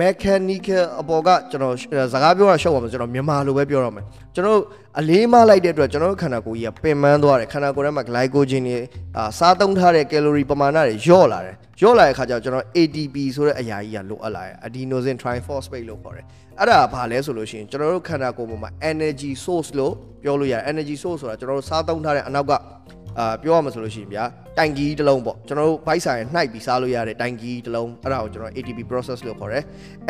[0.00, 1.74] mechanical အပေါ်ကကျွန်တော်
[2.12, 4.60] စကားပြောတာရှုပ်ပါမယ်ကျွန်တော်မြန်မာလိုပဲပြောရမယ်ကျွန်တော်
[4.98, 8.78] အလေးမလိုက်တဲ့အတွက်ကျွန်တော်ခန္ဓာကိုယ်ကြီးကပင်ပန်းသွားတယ်ခန္ဓာကိုယ်ထဲမှာ glycogen တွေ
[9.16, 16.24] အာစားသုံးထားတဲ့ calorie ပမာဏတွေလျော့လာတယ်လျော့လာတဲ့အခါကျတော့ကျွန်တော် ATP ဆိုတဲ့အရာကြီးကလိုအပ်လာတယ် adenosine triphosphate လို့ခေါ်တယ်
[16.60, 22.52] အဲ့ဒါဘာလဲဆိုလို့ရှိရင်ကျွန်တော်တို့ခန္ဓာကိုယ်ပေါ်မှာ energy source လို့ပြောလို့ရတယ် energy source ဆိုတာကျွန်တော်တို့စားသုံးထားတဲ့အနောက်က
[23.18, 24.24] အာပြောရမှာဆိုလို့ရှိရင်ဗျာ
[24.58, 29.64] တိုင်ကြီးတစ်လုံးပေါ့ကျွန်တော်တို့ဘိုက်ဆိုင်နှိုက်ပြီးစားလို့ရတဲ့တိုင်ကြီးတစ်လုံးအဲ့ဒါကိုကျွန်တော် ATP process လို့ခေါ်တယ်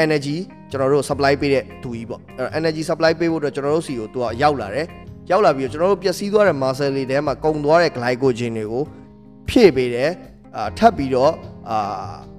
[0.05, 0.37] energy
[0.71, 4.87] ကျွန်တော်တို့ supply ပေးတဲ့သူကြီးပေါ့အဲ့ energy supply ပေးဖို့အတွက်ကျွန်တော်တို့စီကိုသူကရောက်လာတယ်
[5.31, 8.83] ရောက်လာပြီးတော့ကျွန်တော်တို့ပျက်စီးသွားတဲ့ muscle တွေထဲမှာကုန်သွားတဲ့ glycogen တွေကို
[9.49, 10.11] ဖြည့်ပေးတယ်
[10.57, 11.33] အာထပ်ပြီးတော့
[11.71, 11.79] အာ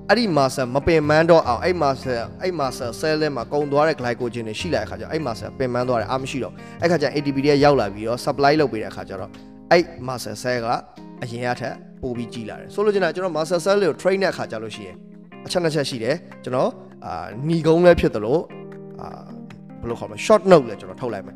[0.09, 8.53] အဲ့ဒီ muscle မပင်ပန်းတော့အောင်အဲ့ muscle အဲ့ muscle cell ထဲမှာကုန်သွားတဲ့ glycogen တွေရှိလာတဲ့အခါကျအဲ့ muscle ပင်ပန်းသွားတယ်အားမရှိတော့အဲ့ခါကျ ATP တွေရောက်လာပြီးတော့ supply
[8.59, 9.31] လုပ်ပေးတဲ့အခါကျတော့
[9.71, 10.67] အဲ့ muscle cell က
[11.23, 14.95] အရင်ကထက်ပိုပြီးကြီးလာတယ်ဆိုလိုချင်တာကျွန်တော် muscle cell တွေကို train တဲ့အခါကျလို့ရှိရင်
[15.45, 16.69] အချက်နှစ်ချက်ရှိတယ်ကျွန်တော်
[17.05, 18.41] အာညီကုန်းလည်းဖြစ်တယ်လို့
[19.01, 19.07] အာ
[19.81, 21.35] ဘယ်လိုခေါ်မလဲ short note လည်းကျွန်တော်ထုတ်လိုက်မယ်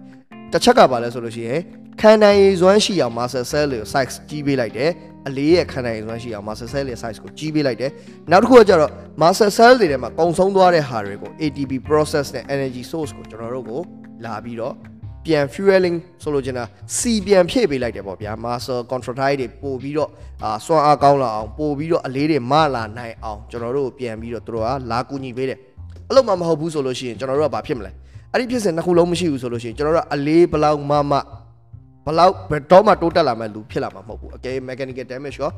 [0.52, 1.60] တစ်ချက်ကပါလဲဆိုလို့ရှိရင်
[2.02, 4.90] ခန္ဓာရည်စွမ်းရှိအောင် muscle cell တွေကို size ကြီးပေးလိုက်တယ်
[5.28, 7.92] အလေးရဲ့ခန္ဓာရည်စွမ်းရှိအောင် muscle cell ရဲ့ size ကိုကြီးပေးလိုက်တယ်
[8.32, 8.92] နောက်တစ်ခုကကျတော့
[9.22, 13.82] muscle cell တွေထဲမှာကုံဆုံးသွားတဲ့ဟာတွေကို ATP process နဲ့ energy source ကိုကျွန်တော်တို့ကို
[14.26, 14.76] လာပြီးတော့
[15.26, 16.64] ပြန် fueling ဆိုလိုချင်တာ
[16.98, 20.10] စီပြန်ဖြည့်ပေးလိုက်တယ်ပေါ့ဗျာ muscle contractile တွေပို့ပြီးတော့
[20.44, 25.60] အာစွမ်းအားကောင်းလာအောင်ပို့ပြီးတော့အလေးတွေမလာနိုင်အောင်ကျွန်တော်တို့ပြန်ပြီးတော့သူတို့ကလာကူညီပေးတယ်
[26.08, 27.92] အဲ့လိုမှမဟုတ်ဘူးဆိုလို့ရှိရင်ကျွန်တော်တို့ကဘာဖြစ်မလဲ
[28.32, 31.14] အဲ့ဒီဖြစ်စဉ်နှစ်ခုလုံးမရှိဘူးဆိုလို့ရှိရင်ကျွန်တော်တို့ကအလေးဘလောက်မှမ
[32.06, 35.52] ဘလောက်ဘယ်တော့မှတိုးတက်လာမဲ့လူဖြစ်လာမှာမဟုတ်ဘူးအကယ် mechanical damage ရော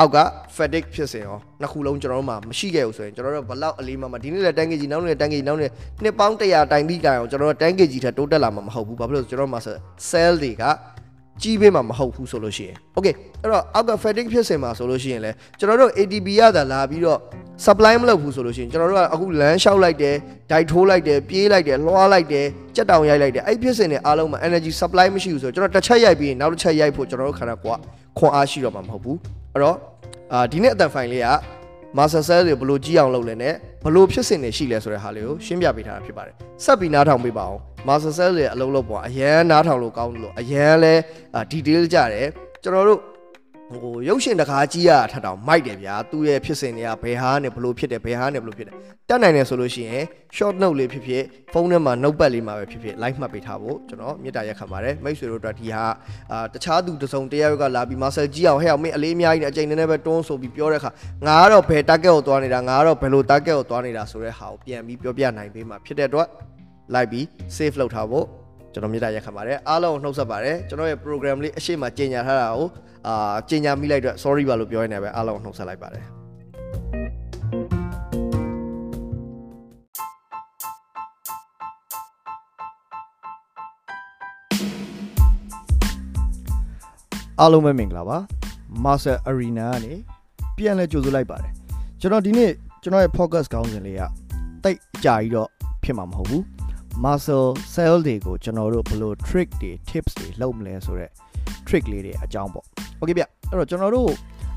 [0.00, 0.18] အောက်က
[0.56, 5.70] fatigue ဖြစ်စဉ်ရောနှစ်ခုလုံးကျွန်တော်တို့မှာမရှိခဲ့ဘူးဆိုရင်ကျွန်တော်တို့ဘလောက်အလေးမှမဒီနေ့လည်းတန်းကေကြီးနောက်နေ့လည်းတန်းကေကြီးနောက်နေ့
[6.02, 9.60] နှစ်ပေါင်း100တိုင်ပြီးကြအောင်ကျွန်တော်တို့တန်းကေကြီးထက်တိုးတက်လာမှာမဟုတ်ဘူးဘာဖြစ်လို့ကျွန်တော်တို့မှာ
[10.10, 10.64] cell တွေက
[11.42, 17.18] ကြီးပေးမှာမဟုတ်ဘူးဆိုလို့ရှိရင် okay အဲ့တော့အောက်က fatigue ဖြစ်စဉ်မှာဆိုလို့ရှိရင်လည်းကျွန်တော်တို့ ATP ရတာလာပြီးတော့
[17.66, 20.16] supply မလုပ်ဘူးဆိုလို့ရှိရင်ကျွန်တော်တို့ကအခုလမ်းလျှောက်လိုက်တယ်
[20.50, 22.46] ဒိုက်ထိုးလိုက်တယ်ပြေးလိုက်တယ်လွှားလိုက်တယ်
[22.76, 27.80] ကြက်တောင်ရိုက်လိုက်တယ်အဲ့ဖြစ်စဉ်တွေအားလုံးမှာ energy supply မရှိဘူးဆိုတော့ကျွန်တော်တစ်ချက်ရိုက်ပြီးနောက်တစ်ချက်ရိုက်ဖို့ကျွန်တော်တို့ခန္ဓာကိုယ်က
[28.18, 29.18] ခွန်အားရှိတော့မှာမဟုတ်ဘူး
[29.52, 29.76] အဲ့တော့
[30.32, 31.28] အာဒီနေ့အတန်ဖိုင်လေးက
[31.96, 40.94] master cell တွေဘလို့ကြီးအောင်လုပ်လဲနဲ့ဘလို့ဖြစ်စဉ်တွေရှိလဲဆိုတဲ့ဟာလေးကိုရှင်းပြပေးထားတာဖြစ်ပါတယ်ဆက်ပြီးနားထောင်ပေးပါအောင် master cell တွေအလုံးလုံးပေါ်အရန်နားထောင်လို့ကောင်းလို့အရန်လဲ
[41.50, 42.26] detail ကြတယ်
[42.62, 43.00] ကျွန်တော်တို့
[43.70, 48.76] ဟိုရုပ်ရှင်တကားကြီးရထပ်တောင်မိုက်တယ်ဗျာသူ့ရဲ့ဖြစ်စဉ်တွေကဘယ်ဟာနဲ့ဘလို့ဖြစ်တယ်ဘယ်ဟာနဲ့ဘလို့ဖြစ်တယ်
[49.08, 50.04] တက်နိုင်တယ်ဆိုလို့ရှိရင်
[50.36, 55.84] short note လေးဖြစ်ဖြစ်ဖုန်းထဲမှာ notepad လေးမှာပဲဖြစ်ဖြစ် live မှတ်ပေးထားဖို့ကျွန်တော်မေတ္တာရက်ခံပါတယ်မိတ်ဆွေတို့အတွက်ဒီဟာ
[56.32, 60.90] အာတခြားသူတစုံတယောက်ကလာပြီး master ကြီးအောင်ဟဲ့အောင်မင်းအလေးအများကြီးနဲ့အချိန်နည်းနည်းပဲတွန်းဆိုပြီးပြောတဲ့အခါ
[61.26, 66.28] ငါကတော့ဘယ် target ကိုသွားနေတာငါကတော့ဘယ်လို target ကိုသွားနေတာဆိုတဲ့ဟာကိုပြန်ပြီးပြောပြနိုင်ပေးမှာဖြစ်တဲ့အတွက်
[66.94, 67.24] like ပြီး
[67.56, 68.26] save လုပ်ထားဖို့
[68.72, 72.68] ကျွန်တော်မြေတားရက်ခံပါတယ်အားလုံးနှုတ်ဆက်ပါတယ်ကျွန်တော်ရဲ့ program လေးအရှိမကြေညာထားတာကို
[73.08, 76.04] အာကြေညာမိလိုက်တော့ sorry ပါလို့ပြောရနေပဲအားလုံးနှုတ်ဆက်လိုက်ပါတယ်
[87.40, 88.18] အားလုံးပဲမင်္ဂလာပါ
[88.84, 89.94] Master Arena ကနေ
[90.56, 91.52] ပြန်လဲကြိုဆိုလိုက်ပါတယ်
[92.00, 92.52] ကျွန်တော်ဒီနေ့
[92.82, 94.02] ကျွန်တော်ရဲ့ podcast ကောင်းစဉ်လေးက
[94.64, 95.48] တိတ်အကြာကြီးတော့
[95.84, 96.57] ဖြစ်မှာမဟုတ်ဘူး
[97.04, 101.12] muscle cell တွေကိုကျွန်တော်တို့ဘယ်လို trick တွေ tips တွေလုပ်မလဲဆိုတော့
[101.66, 102.64] trick လေးတွေအကြောင်းပေါ့
[103.00, 104.10] okay ဗျအဲ့တော့ကျွန်တော်တို့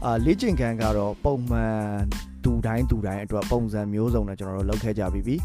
[0.06, 1.80] အာလေ့ကျင့်ခန်းကတော့ပုံမှန်
[2.44, 5.36] တူတိုင်းတူတိုင်းအတွက်ပုံစံမျိုးစုံနဲ့ကျွန်တော်တို့လုပ်ခဲ့ကြပြီးပြီ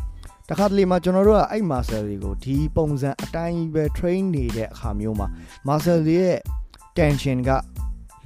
[0.49, 5.29] တခါတလေမှာကျွန်တော်တို့ကအဲ့ muscle တွေကိုဒီပုံစံအတိုင်းပဲ train နေတဲ့အခါမျိုးမှာ
[5.69, 6.39] muscle တွေရဲ့
[6.99, 7.51] tension က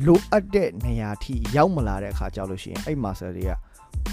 [0.07, 3.51] လိုအပ်တဲ့နေရာထိရောက်မလာတဲ့အခါကြောက်လို့ရှိရင်အဲ့ muscle တွေက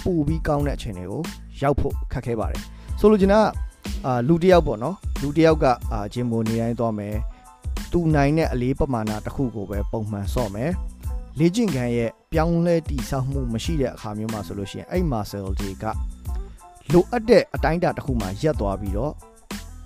[0.04, 1.22] ပိုပြီးကောင်းတဲ့အခြေအနေကို
[1.62, 2.60] ရောက်ဖို့ခက်ခဲပါတယ်
[3.00, 3.67] ဆိုလိုချင်တာက
[4.06, 7.16] အာလူတယောက်ပေါ့နော်လူတယောက်ကအာဂျင်မိုနေတိုင်းသွားမယ်
[7.92, 10.70] သူနိုင်တဲ့အလေးပမာဏတစ်ခုကိုပဲပုံမှန်ဆော့မယ်
[11.38, 15.84] လေ့ကျင့်ခန်းရဲ့ပြောင်းလဲတည်ဆောက်မှုမရှိတဲ့အခါမျိုးမှာဆိုလို့ရှိရင်အဲ့ muscle တွေက
[16.92, 19.12] လိုအပ်တဲ့အတိုင်းအတာတစ်ခုမှာရက်သွားပြီးတော့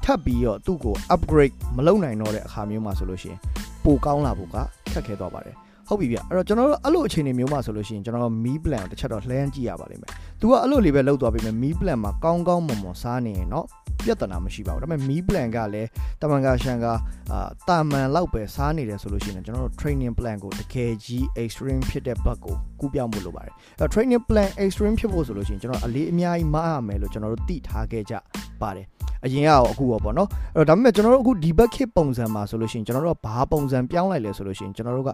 [0.04, 3.38] ထပ်ပြီးတော့သူ့ကို upgrade မလုပ်နိုင်တော့တဲ့အခါမျိုးမှာဆိုလို့ရှိရင်
[3.84, 4.56] ပိုကောင်းလာဖို့က
[4.92, 5.56] ခက်ခဲသွားပါတယ်
[5.88, 10.10] ဟုတ်ပြီဗျအဲ့တော့ကျွန်တော်တို့အဲ့လိုအခြေအနေမျိုးမှာဆိုလို့ရှိရင်ကျွန်တော်မီး plan တစ်ချက်တော့လှမ်းကြည့်ရပါလိမ့်မယ်။
[10.40, 13.66] तू ကအဲ့လိုလေးပဲလောက်သွားပြီမယ်မီး plan မှာကောင်းကောင်းမွန်မွန်စားနေရင်တော့
[14.04, 15.88] ပြဿနာမရှိပါဘူးဒါပေမဲ့မီး plan ကလည်း
[16.20, 16.86] တမန်ကရှန်က
[17.32, 28.14] အာတာမန်လောက်ပဲစားနေတယ်ဆိုလို့ရှိရင်ကျွန်တော်တို့ training plan ကိုတကယ်ကြီး extreme ဖြစ်တဲ့ဘက်ကိုကူးပြောင်းဖို့လိုပါတယ်အဲ့ training plan extreme ဖြစ်ဖို့ဆိုလို့ရှိရင်ကျွန်တော်အလေးအများကြီးမအားမယ်လို့ကျွန်တော်တို့သိထားခဲ့ကြ
[28.62, 28.86] ပါတယ်
[29.24, 35.10] အရင်ကတော့အခုပေါ့ပေါ့နော်အဲ့တော့ဒါပေမဲ့ကျွန်တော်တို့အခုဒီဘက်ခေတ်ပုံစံမှာဆိုလို့ရှိရင်ကျွန်တော်တို့ကဘာပုံစံပြောင်းလိုက်လဲဆိုလို့ရှိရင်ကျွန်တော်တို့က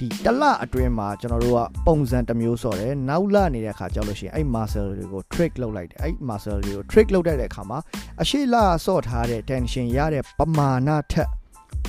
[0.00, 7.78] ဒီတလအတွင်းမှာကျွန်တော်တို့ကပုံစံတစ်မျိုးစော်တယ်နောက်လနေတဲ့အခါကြောက်လို့ရှိရင်အဲ့ muscle တွေကို trick လုပ်လိုက်တယ်အဲ့ muscle တွေကို trick လုပ်တဲ့အခါမှာ
[8.22, 11.28] အရှိလစော့ထားတဲ့ tension ရတဲ့ပမာဏထက်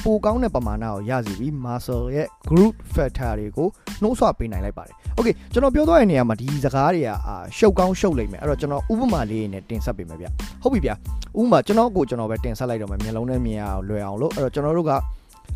[0.04, 3.68] ပိုကောင်းတဲ့ပမာဏကိုရစီပြီး muscle ရဲ့ group factor တွေကို
[4.02, 10.28] နှိုးဆွပေးနိုင်လိုက်ပါတယ်။ Okay ကျွန်တော်ပြောသွားတဲ့နေရာမှာဒီစကားတွေကအာရှုပ်ကောင်းရှုပ်လိမ့်မယ်အဲ့တော့ကျွန်တော်ဥပမာလေးနဲ့တင်ဆက်ပေးမယ်ဗျ။
[10.64, 10.92] ဟုတ်ပြီဗျ။
[11.40, 14.92] ဥပမာကျွန်တော်ကိုကျွန်တော်ပဲတင်ဆက်လိုက်တော့မယ်မျက်လုံးနဲ့မြင်အောင်လွယ်အောင်လို့အဲ့တော့ကျွန်တော်တို့က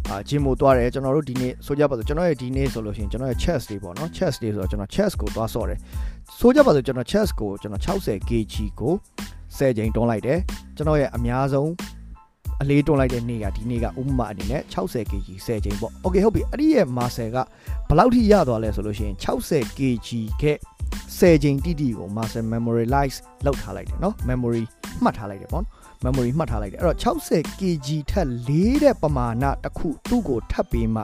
[0.10, 5.80] အာဂျင်မိုသွားတယ်ကျွန်တော်တို့ဒီနေ့ဆိုကြပါစို့ကျွန်တော်ရဲ့ဒီနေ့ဆိုလို့ရှိရင်ကျွန်တော်ရဲ့ chest တွေပေါ့နော် chest တွေဆိုတော့ကျွန်တော် chest ကိုသွားဆော့တယ်
[6.39, 8.93] ဆိုကြပါစို့ကျွန်တော် chest ကိုကျွန်တော် 60 kg ကို
[9.58, 10.39] 10ချိန်တွန်းလိုက်တယ်
[10.75, 11.71] ကျွန်တော်ရဲ့အများဆုံး
[12.62, 17.38] အလေးတွန်းလိုက်တဲ့နေ့ကဒီနေ့ကဥပမာအနေနဲ့ 60 kg 10ချိန်ပေါ့ okay ဟုတ်ပြီအဲ့ဒီရဲ့ muscle က
[17.88, 19.15] ဘယ်လောက်ထိရသွားလဲဆိုလို့ရှိရင်
[19.47, 20.10] 60 kg
[20.41, 20.58] ခဲ့
[21.18, 24.64] 10ချိန်တိတိကို muscle memorialize လောက်ထားလိုက်တယ်เนาะ memory
[25.05, 25.64] မှတ်ထားလိုက်တယ်ပေါ့
[26.05, 31.02] memory မှတ်ထားလိုက်တယ်အဲ့တော့60 kg ထက်လေးတဲ့ပမာဏတစ်ခုသူ့ကိုထပ်ပေးမှ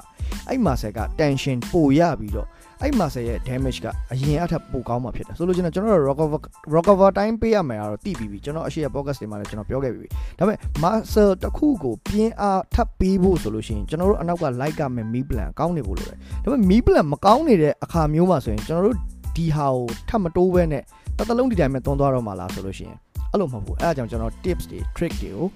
[0.49, 2.49] အဲ့ muscle က tension ပိုရပြီးတော့
[2.83, 6.41] အဲ့ muscle ရဲ့ damage ကအရင်အထက်ပိုကောင်းမှာဖြစ်တယ်ဆိုလို့ကျွန်တော်ကျွန်တော်တို့ recover
[6.75, 18.99] recover time ပေးရမယ်ကတော့တိပြီးပြီကျွန်တော်အရှိရ podcast တွေမှာလည်းကျွန်တော်ပြောခဲ့ပြီဒါပေမဲ့ muscle တစ်ခုကိုပြင်းအားထပ်ပေးဖို့ဆိုလို့ရှိရင်ကျွန်တော်တို့အနောက်က like ကမယ် me plan ကောင်းနေဖို့လိုတယ်ဒါပေမဲ့ me plan မကောင်းနေတဲ့အခါမျိုးမှာဆိုရင်ကျွန်တော်တို့
[19.37, 20.83] ဒီဟာကိုထပ်မတိုးဘဲနဲ့
[21.19, 22.97] တသလုံးဒီတိုင်းပဲတွန်းသွားတော့မှာလားဆိုလို့ရှိရင်
[23.31, 25.47] အဲ့လိုမဟုတ်ဘူးအဲ့ဒါကြောင့်ကျွန်တော် tips တွေ trick တွေကို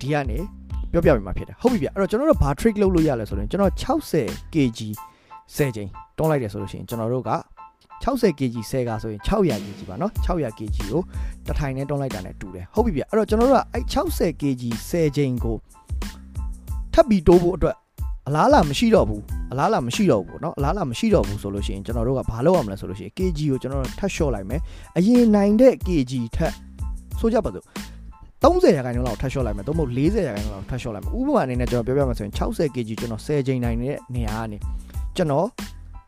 [0.00, 0.38] ဒီကနေ
[0.92, 4.80] ပြောပြပေးမှာဖြစ်တယ်ဟုတ်ပြီဗျအဲ့တော့ကျွန်တော်တို့ဘာ trick လုပ်လို့ရလဲဆိုရင်ကျွန်တော်60 kg
[5.56, 7.32] 10ချိန်တွန်းလိုက်တယ်ဆိုလို့ရှိရင်ကျွန်တော်တို့က
[8.04, 11.00] 60 kg 10ကဆိုရင်600 kg ပါเนาะ600 kg ကို
[11.46, 15.56] တထိုင်နဲ့တွန်းလိုက်တာနဲ့တူတယ်ဟုတ်ပြီဗျအဲ့တော့ကျွန်တော်တို့ကအဲ့60 kg 10ချိန်ကို
[16.92, 17.76] ထပ်ပြီးတိုးဖို့အတွက်
[18.28, 24.60] အလားလာမရှိတော့ဘူးအလားလာမရှိတော့ဘူးเนาะအလားလာမရှိတော့ဘူးဆိုလို့ရှိရင်ကျွန်တော်တို့ကဘာလုပ်ရမလဲဆိုလို့ရှိရင် kg ကိုကျွန်တော်တို့ထပ်လျှော့လိုက်မယ်
[24.96, 26.52] အရင်နိုင်တဲ့ kg ထက်
[27.20, 27.64] ဆိုကြပါစို့
[28.42, 34.58] 30ရာခိုင်နှုန်းလောက်ထပ်လျှော့လိုက်မယ်သို့မဟုတ်40ရာခိုင်နှုန်းလောက်ထပ်လျှော့လိုက်မယ်ဥပမာအနေနဲ့ကျွန်တော်ပြောပြမယ်ဆိုရင်60 kg ကျွန်တော်10ချိန်နိုင်တဲ့နေရာကနေ
[35.16, 35.46] ကျွန်တော်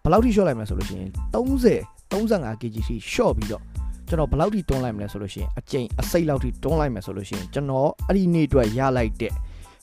[0.03, 1.77] ဘယ်လောက်ထိလျှော့လိုက်မလဲဆိုလို့ရှိရင်30
[2.13, 3.63] 35 kg ထိလျှော့ပြီးတော့
[4.09, 9.33] ကျွန်တော်ဘယ်လောက်ထိတွန်းလိုက်မလဲဆိုလို့ရှိရင်အကျိန်အစိတ်လောက်ထိတွန်းလိုက်မယ်ဆိုလို့ရှိရင်ကျွန်တော်အဲ့ဒီနေ့အတွက်ရလိုက်တဲ့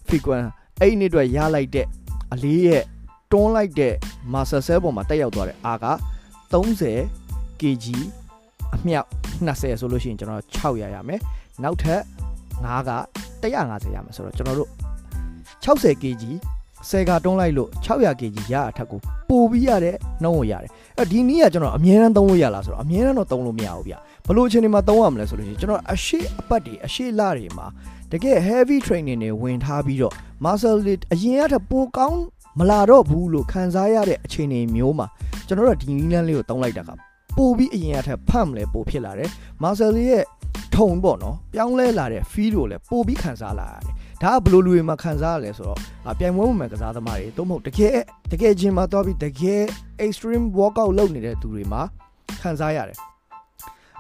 [0.07, 0.47] frequent
[0.81, 1.85] အဲ့ဒီနေ့အတွက်ရလိုက်တဲ့
[2.32, 2.82] အလေးရဲ့
[3.32, 3.94] တွန်းလိုက်တဲ့
[4.32, 5.86] muscle cell ပေါ်မှာတက်ရောက်သွားတဲ့အားက
[6.52, 7.86] 30 kg
[8.74, 9.08] အမြောက်
[9.46, 11.20] 20ဆိုလို့ရှိရင်ကျွန်တော်600ရမယ်
[11.62, 12.00] နောက်ထပ်
[12.64, 12.90] 9က
[13.42, 14.70] 150ရမယ်ဆိုတော့ကျွန်တော်တို့
[15.64, 16.22] 60 kg
[16.88, 23.94] ဆယ်ကတွန်းလိုက်လို့600 kg ရအထက်ကိုပို့ပြီးရတဲ့နှုံးကိုရတယ်အဲ့ဒီနည်းကကျွန်တော်အမြဲတမ်းသုံးလို့ရလားဆိုတော့အမြဲတမ်းတော့သုံးလို့မရဘူးဗျ
[24.26, 27.66] ဘလို့အချိန်တွေမှာသုံးရမလဲဆိုလို့ရှိရင်ကျွန်တော်အရှိအပတ်တွေအရှိလတွေမှာ
[28.12, 32.20] တကယ် heavy training တွေဝင်ထားပြီးတော့ muscle တွေအရင်ကထက်ပိုကောင်း
[32.58, 35.06] မလာတော့ဘူးလို့ခံစားရတဲ့အခြေအနေမျိုးမှာ
[35.46, 36.90] ကျွန်တော်တို့ဒီနီးလန်းလေးကိုသုံးလိုက်တာက
[37.36, 39.30] ပိုပြီးအရင်ကထက်ဖတ်မလဲပိုဖြစ်လာတယ်
[39.62, 40.24] muscle ရဲ့
[40.74, 45.78] ထုံပေါ့နော်ပြောင်းလဲလာတဲ့ feel ကိုလည်းပိုပြီးခံစားလာရတယ်ဒါကဘလို့လူတွေမှာခံစားရလဲဆိုတော့
[46.18, 47.98] ပြိုင်ပွဲမှာကစားသမားတွေသို့မဟုတ်တကယ်
[48.32, 49.62] တကယ်ချင်းမှာသွားပြီးတကယ်
[50.04, 51.82] extreme workout လုပ်နေတဲ့သူတွေမှာ
[52.42, 52.98] ခံစားရတယ်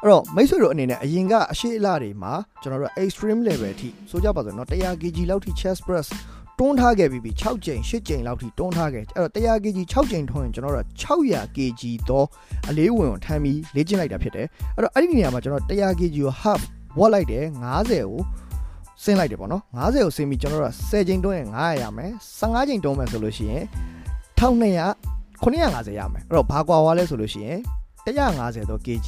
[0.01, 6.07] အဲ့တော့မိတ်ဆွေတို့အနေနဲ့အရင်ကအရှိအလားတွေမှာကျွန်တော်တို့ extreme level အထိဆိုကြပါစို့เนาะ100 kg လောက်ထိ chest press
[6.59, 12.27] တွန်းထားခဲ့ပြီးပြီ6ကြိမ်8ကြိမ်လောက်ထိတွန်းထားခဲ့အဲ့တော့100 kg 6ကြိမ်ထွန်းရင်ကျွန်တော်တို့600 kg တော့
[12.69, 16.61] အလေးဝင်ကိုထမ်းပြီးလေ့ကျင့်လိုက်တာဖြစ်တယ်အဲ့တော့အဲ့ဒီနေရာမှာကျွန်တော်100 kg ကို half
[16.99, 18.21] ဝတ်လိုက်တယ်90ကို
[19.03, 23.63] ဆင်းလိုက်တယ်ပေါ့နော်90ကိုဆင်းပြီးကျွန်တော်တို့10ချိန်တွန်းရင်900ရမယ်15ချိန်တွန်းမယ်ဆိုလို့ရှိရင်
[24.39, 27.59] 1200 950ရမယ်အဲ့တော့ဘာကွာသွားလဲဆိုလို့ရှိရင်
[28.05, 29.07] 150တော့ kg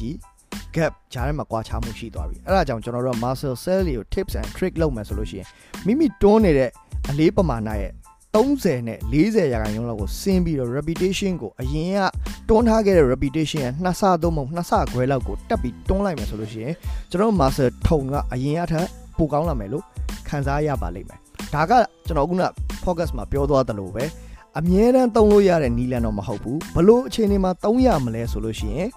[0.75, 5.47] gap ဂျားထဲမှာကွာခြားမှုရှိသွားပြီအဲ့ဒါကြောင့်ကျွန်တော်တို့ muscle cell တွေကို tips and trick လုပ်မယ်ဆိုလို့ရှိရင်
[5.85, 6.69] မိမိတွန်းနေတဲ့
[7.09, 7.93] အလေးပမာဏရဲ့
[8.35, 11.99] 30နဲ့40ရာခိုင်နှုန်းလောက်ကိုဆင်းပြီးတော့ repetition ကိုအရင်က
[12.49, 16.73] တွန်းထားခဲ့တဲ့ repetition ရဲ့နှစ်ဆသုံးမဟုတ်နှစ်ဆခွဲလောက်ကိုတက်ပြီးတွန်းလိုက်မယ်ဆိုလို့ရှိရင်
[17.09, 19.83] ကျွန်တော် muscle ထုံကအရင်အထက်ပိုကောင်းလာမယ်လို့
[20.27, 21.19] ခံစားရပါလိမ့်မယ်
[21.53, 21.71] ဒါက
[22.07, 22.43] ကျွန်တော်ခုန
[22.83, 24.03] focus မှာပြောသွားသလိုပဲ
[24.59, 28.89] အမြဲတမ်းသုံးလို့ရတဲ့နီလန်တော့မဟုတ်ဘူးဘလို့အချိန်ဒီမှာသုံးရမလဲဆိုလို့ရှိရင်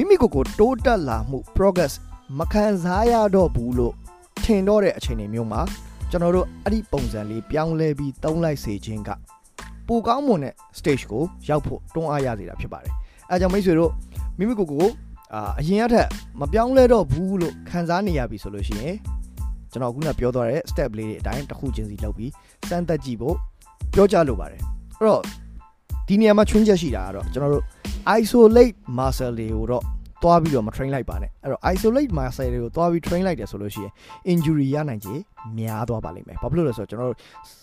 [0.00, 1.94] မိမိကိုယ်ကိုတိုးတက်လာမှု progress
[2.38, 3.94] မခံစားရတော့ဘူးလို့
[4.44, 5.60] ထင်တော့တဲ့အချိန်တွေမျိုးမှာ
[6.10, 9.10] ကျွန်တော်တို့အဲ့ဒီပုံစံလေးပြောင်းလဲပြီးသုံးလိုက်စေခြင်းက
[9.88, 12.94] ပိုကောင်းမွန်တဲ့ stage ကိုရောက်ဖို့တွန်းအားရစေတာဖြစ်ပါတယ်
[13.30, 13.92] အဲကြောင့်မိတ်ဆွေတို့
[14.38, 14.86] မိမိကိုယ်ကို
[15.34, 16.08] အာအရင်အထက်
[16.40, 18.96] မပြောင်းလဲတော့ဘူးလို့ခံစားနေရပြီဆိုလို့ရှိရင်
[19.72, 22.30] ကျွန်တော်ခုနပြောသွားတဲ့ step လေးတွေအတိုင်းတစ်ခုချင်းစီလုပ်ပြီး
[22.68, 23.36] စမ်းသပ်ကြည့်ဖို့
[23.94, 24.62] ပြောကြလိုပါတယ်
[24.98, 25.22] အဲ့တော့
[26.08, 27.64] ဒီနေရာမှာချွင်းချက်ရှိတာကတော့ကျွန်တော်တို့
[28.20, 29.84] isolate muscle တွေကိုတော့
[30.22, 33.92] သွားပြီးတော့မ train လိုက်ပါနဲ့အဲ့တော့ isolate muscle တွေကိုသွားပြီး train လိုက်တယ်ဆိုလို့ရှိရင်
[34.32, 35.14] injury ရနိုင်ခြေ
[35.58, 37.18] များသွားပါလိမ့်မယ်ဘာဖြစ်လို့လဲဆိုတော့ကျွန်တော်တို့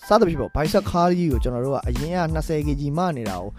[0.07, 3.51] စသဖြင့်ပေါ့ bicep curl ကြီးကိုကျွန်တော်တို့ကအရင်က 20kg မှနေတာကို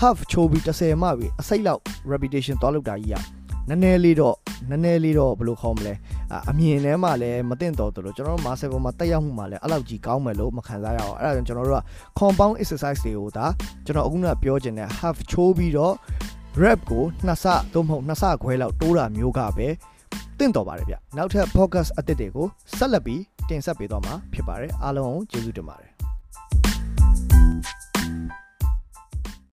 [0.00, 1.80] half ချိုးပြီး30မှပြီးအစိတ်လောက်
[2.12, 3.22] repetition သွားလုပ်တာကြီးอ่ะ
[3.68, 4.36] နည်းနည်းလေးတော့
[4.70, 5.94] နည်းနည်းလေးတော့ဘယ်လိုခေါ်မလဲ
[6.50, 11.82] အမြင်ထဲမှာလည်းမတင်တော်တော်လို့ကျွန်တော်တို့ muscle ပေါ်မှာတက်ရောက်မှုမှာလည်းအဲ့လောက်ကြီးကောင်းမယ်လို့မခံစားရအောင်အဲ့ဒါကြောင့်ကျွန်တော်တို့က
[12.18, 13.46] compound exercise တွေကိုဒါ
[13.84, 15.94] ကျွန်တော်အခုနကပြောချင်တဲ့ half ချိုးပြီးတော့
[16.62, 19.68] rep ကိုနှစ်ဆသို့မဟုတ်နှစ်ဆခွဲလောက်တိုးတာမျိုးကပဲ
[20.38, 22.46] တင့်တော်ပါတယ်ဗျနောက်ထပ် focus အသစ်တွေကို
[22.76, 25.90] ဆက်လက်ပြီးတင်ဆက်ပေးသွားမှာဖြစ်ပါတယ်အားလုံးကိုကျေးဇူးတင်ပါတယ်